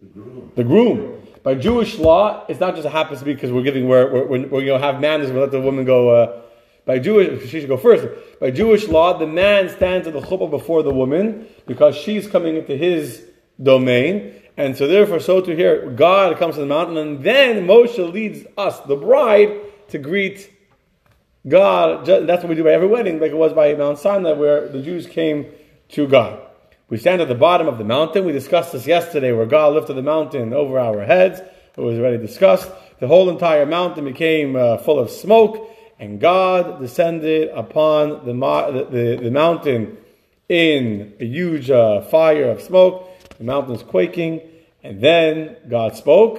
The 0.00 0.06
groom. 0.08 0.52
The 0.54 0.64
groom. 0.64 1.26
By 1.42 1.54
Jewish 1.56 1.98
law, 1.98 2.44
it's 2.48 2.60
not 2.60 2.74
just 2.76 2.88
happens 2.88 3.18
to 3.20 3.24
be 3.24 3.34
because 3.34 3.52
we're 3.52 3.62
giving 3.62 3.88
where, 3.88 4.10
we're, 4.10 4.46
we're, 4.46 4.60
you 4.60 4.68
know 4.68 4.78
have 4.78 5.00
manners. 5.00 5.30
We 5.30 5.38
let 5.38 5.50
the 5.50 5.60
woman 5.60 5.84
go. 5.84 6.10
Uh, 6.10 6.40
by 6.86 6.98
Jewish, 6.98 7.48
she 7.50 7.60
should 7.60 7.68
go 7.68 7.76
first. 7.76 8.06
By 8.40 8.50
Jewish 8.50 8.88
law, 8.88 9.16
the 9.16 9.26
man 9.26 9.70
stands 9.70 10.06
at 10.06 10.12
the 10.12 10.20
chuppah 10.20 10.50
before 10.50 10.82
the 10.82 10.92
woman 10.92 11.46
because 11.66 11.96
she's 11.96 12.26
coming 12.26 12.56
into 12.56 12.76
his 12.76 13.24
domain. 13.62 14.34
And 14.56 14.76
so 14.76 14.86
therefore, 14.86 15.20
so 15.20 15.40
to 15.40 15.56
here, 15.56 15.90
God 15.90 16.36
comes 16.38 16.54
to 16.56 16.60
the 16.60 16.66
mountain 16.66 16.96
and 16.96 17.24
then 17.24 17.66
Moshe 17.66 18.12
leads 18.12 18.46
us, 18.58 18.80
the 18.80 18.96
bride, 18.96 19.60
to 19.88 19.98
greet 19.98 20.50
God. 21.48 22.04
That's 22.06 22.42
what 22.42 22.48
we 22.50 22.54
do 22.54 22.64
by 22.64 22.72
every 22.72 22.86
wedding, 22.86 23.18
like 23.18 23.32
it 23.32 23.36
was 23.36 23.52
by 23.52 23.74
Mount 23.74 23.98
Sinai 23.98 24.32
where 24.32 24.68
the 24.68 24.82
Jews 24.82 25.06
came 25.06 25.46
to 25.90 26.06
God. 26.06 26.40
We 26.90 26.98
stand 26.98 27.22
at 27.22 27.28
the 27.28 27.34
bottom 27.34 27.66
of 27.66 27.78
the 27.78 27.84
mountain. 27.84 28.26
We 28.26 28.32
discussed 28.32 28.72
this 28.72 28.86
yesterday 28.86 29.32
where 29.32 29.46
God 29.46 29.72
lifted 29.72 29.94
the 29.94 30.02
mountain 30.02 30.52
over 30.52 30.78
our 30.78 31.02
heads. 31.04 31.40
It 31.40 31.80
was 31.80 31.98
already 31.98 32.18
discussed. 32.18 32.70
The 33.00 33.08
whole 33.08 33.30
entire 33.30 33.66
mountain 33.66 34.04
became 34.04 34.54
uh, 34.54 34.76
full 34.76 34.98
of 34.98 35.10
smoke 35.10 35.73
and 36.04 36.20
God 36.20 36.80
descended 36.80 37.48
upon 37.48 38.26
the, 38.26 38.88
the, 38.90 39.20
the 39.22 39.30
mountain 39.30 39.96
in 40.50 41.14
a 41.18 41.24
huge 41.24 41.70
uh, 41.70 42.02
fire 42.02 42.50
of 42.50 42.60
smoke. 42.60 43.08
The 43.38 43.44
mountain 43.44 43.74
is 43.74 43.82
quaking, 43.82 44.42
and 44.82 45.00
then 45.00 45.56
God 45.66 45.96
spoke. 45.96 46.36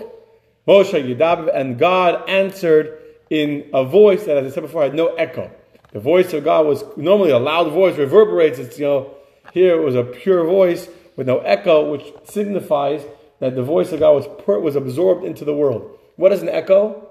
Moshe 0.67 0.93
Yidab, 0.93 1.49
and 1.51 1.79
God 1.79 2.29
answered 2.29 2.99
in 3.31 3.67
a 3.73 3.83
voice 3.83 4.25
that, 4.25 4.37
as 4.37 4.51
I 4.51 4.53
said 4.53 4.61
before, 4.61 4.83
had 4.83 4.93
no 4.93 5.15
echo. 5.15 5.49
The 5.93 5.99
voice 5.99 6.31
of 6.33 6.43
God 6.43 6.67
was 6.67 6.83
normally 6.95 7.31
a 7.31 7.39
loud 7.39 7.71
voice, 7.71 7.97
reverberates. 7.97 8.59
It's 8.59 8.77
you 8.77 8.85
know 8.85 9.15
here 9.51 9.81
it 9.81 9.83
was 9.83 9.95
a 9.95 10.03
pure 10.03 10.45
voice 10.45 10.87
with 11.15 11.25
no 11.25 11.39
echo, 11.39 11.89
which 11.89 12.05
signifies 12.25 13.03
that 13.39 13.55
the 13.55 13.63
voice 13.63 13.91
of 13.91 13.99
God 13.99 14.11
was 14.11 14.61
was 14.61 14.75
absorbed 14.75 15.25
into 15.25 15.43
the 15.43 15.55
world. 15.55 15.97
What 16.17 16.31
is 16.31 16.43
an 16.43 16.49
echo? 16.49 17.04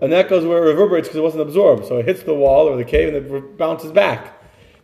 An 0.00 0.12
echo 0.12 0.38
is 0.38 0.44
where 0.44 0.64
it 0.64 0.68
reverberates 0.68 1.08
because 1.08 1.18
it 1.18 1.22
wasn't 1.22 1.42
absorbed. 1.42 1.86
So 1.86 1.98
it 1.98 2.06
hits 2.06 2.22
the 2.22 2.34
wall 2.34 2.68
or 2.68 2.76
the 2.76 2.84
cave 2.84 3.14
and 3.14 3.26
it 3.26 3.58
bounces 3.58 3.92
back. 3.92 4.34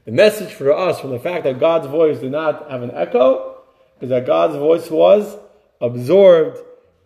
The 0.04 0.12
message 0.12 0.52
for 0.52 0.72
us 0.72 1.00
from 1.00 1.10
the 1.10 1.18
fact 1.18 1.44
that 1.44 1.58
God's 1.58 1.86
voice 1.86 2.18
did 2.18 2.32
not 2.32 2.70
have 2.70 2.82
an 2.82 2.90
echo 2.92 3.62
is 4.00 4.10
that 4.10 4.26
God's 4.26 4.56
voice 4.56 4.90
was 4.90 5.36
absorbed 5.80 6.58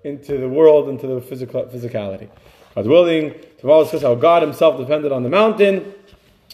into 0.05 0.39
the 0.39 0.49
world, 0.49 0.89
into 0.89 1.07
the 1.07 1.21
physical, 1.21 1.65
physicality. 1.65 2.29
God's 2.75 2.89
willing, 2.89 3.35
tomorrow 3.59 3.83
discuss 3.83 4.03
how 4.03 4.15
God 4.15 4.43
himself 4.43 4.79
depended 4.79 5.13
on 5.13 5.23
the 5.23 5.29
mountain. 5.29 5.95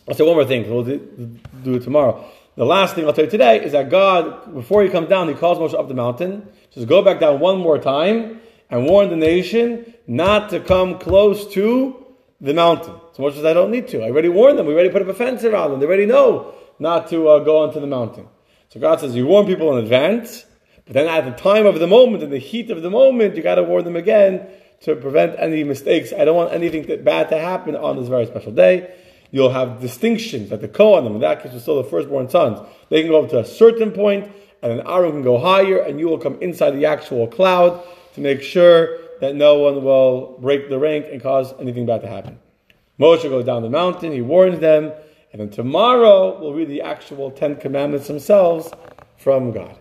I'll 0.08 0.14
say 0.14 0.24
one 0.24 0.34
more 0.34 0.44
thing, 0.44 0.68
we'll 0.68 0.82
do 0.82 1.74
it 1.74 1.82
tomorrow. 1.82 2.24
The 2.56 2.66
last 2.66 2.94
thing 2.94 3.06
I'll 3.06 3.12
tell 3.12 3.24
you 3.24 3.30
today 3.30 3.64
is 3.64 3.72
that 3.72 3.90
God, 3.90 4.54
before 4.54 4.82
he 4.82 4.88
comes 4.88 5.08
down, 5.08 5.28
he 5.28 5.34
calls 5.34 5.58
Moshe 5.58 5.78
up 5.78 5.88
the 5.88 5.94
mountain. 5.94 6.48
Says, 6.70 6.84
go 6.84 7.02
back 7.02 7.20
down 7.20 7.40
one 7.40 7.58
more 7.58 7.78
time 7.78 8.40
and 8.70 8.86
warn 8.86 9.10
the 9.10 9.16
nation 9.16 9.94
not 10.06 10.50
to 10.50 10.60
come 10.60 10.98
close 10.98 11.52
to 11.54 12.04
the 12.40 12.54
mountain. 12.54 12.94
As 13.12 13.18
much 13.18 13.36
as 13.36 13.44
I 13.44 13.52
don't 13.52 13.70
need 13.70 13.88
to. 13.88 14.02
I 14.02 14.10
already 14.10 14.28
warned 14.28 14.58
them. 14.58 14.66
We 14.66 14.74
already 14.74 14.90
put 14.90 15.02
up 15.02 15.08
a 15.08 15.14
fence 15.14 15.44
around 15.44 15.70
them. 15.70 15.80
They 15.80 15.86
already 15.86 16.06
know 16.06 16.54
not 16.78 17.08
to 17.10 17.28
uh, 17.28 17.38
go 17.40 17.62
onto 17.62 17.80
the 17.80 17.86
mountain. 17.86 18.26
So 18.70 18.80
God 18.80 19.00
says, 19.00 19.14
you 19.14 19.26
warn 19.26 19.46
people 19.46 19.76
in 19.76 19.84
advance, 19.84 20.44
but 20.84 20.94
then 20.94 21.06
at 21.06 21.24
the 21.24 21.30
time 21.30 21.64
of 21.64 21.78
the 21.78 21.86
moment, 21.86 22.22
in 22.22 22.30
the 22.30 22.38
heat 22.38 22.70
of 22.70 22.82
the 22.82 22.90
moment, 22.90 23.36
you 23.36 23.42
got 23.42 23.54
to 23.54 23.62
warn 23.62 23.84
them 23.84 23.96
again 23.96 24.46
to 24.80 24.96
prevent 24.96 25.38
any 25.38 25.64
mistakes. 25.64 26.12
I 26.12 26.24
don't 26.24 26.36
want 26.36 26.52
anything 26.52 27.04
bad 27.04 27.28
to 27.30 27.38
happen 27.38 27.76
on 27.76 27.96
this 27.96 28.08
very 28.08 28.26
special 28.26 28.52
day. 28.52 28.92
You'll 29.30 29.50
have 29.50 29.80
distinctions 29.80 30.50
that 30.50 30.60
the 30.60 30.68
Kohanim, 30.68 31.14
in 31.14 31.20
that 31.20 31.42
case, 31.42 31.52
was 31.52 31.62
still 31.62 31.82
the 31.82 31.88
firstborn 31.88 32.28
sons. 32.28 32.60
They 32.90 33.00
can 33.02 33.10
go 33.10 33.22
up 33.22 33.30
to 33.30 33.38
a 33.38 33.44
certain 33.44 33.92
point, 33.92 34.30
and 34.62 34.72
then 34.72 34.86
Aaron 34.86 35.12
can 35.12 35.22
go 35.22 35.38
higher, 35.38 35.78
and 35.78 35.98
you 35.98 36.08
will 36.08 36.18
come 36.18 36.40
inside 36.42 36.72
the 36.72 36.86
actual 36.86 37.26
cloud 37.28 37.82
to 38.14 38.20
make 38.20 38.42
sure 38.42 38.98
that 39.20 39.34
no 39.34 39.58
one 39.58 39.84
will 39.84 40.38
break 40.40 40.68
the 40.68 40.78
rank 40.78 41.06
and 41.10 41.22
cause 41.22 41.52
anything 41.60 41.86
bad 41.86 42.00
to 42.02 42.08
happen. 42.08 42.38
Moshe 42.98 43.22
goes 43.22 43.44
down 43.44 43.62
the 43.62 43.70
mountain, 43.70 44.12
he 44.12 44.20
warns 44.20 44.60
them, 44.60 44.92
and 45.32 45.40
then 45.40 45.50
tomorrow 45.50 46.40
we'll 46.40 46.54
read 46.54 46.68
the 46.68 46.82
actual 46.82 47.30
Ten 47.30 47.56
Commandments 47.56 48.06
themselves 48.06 48.70
from 49.16 49.50
God. 49.50 49.78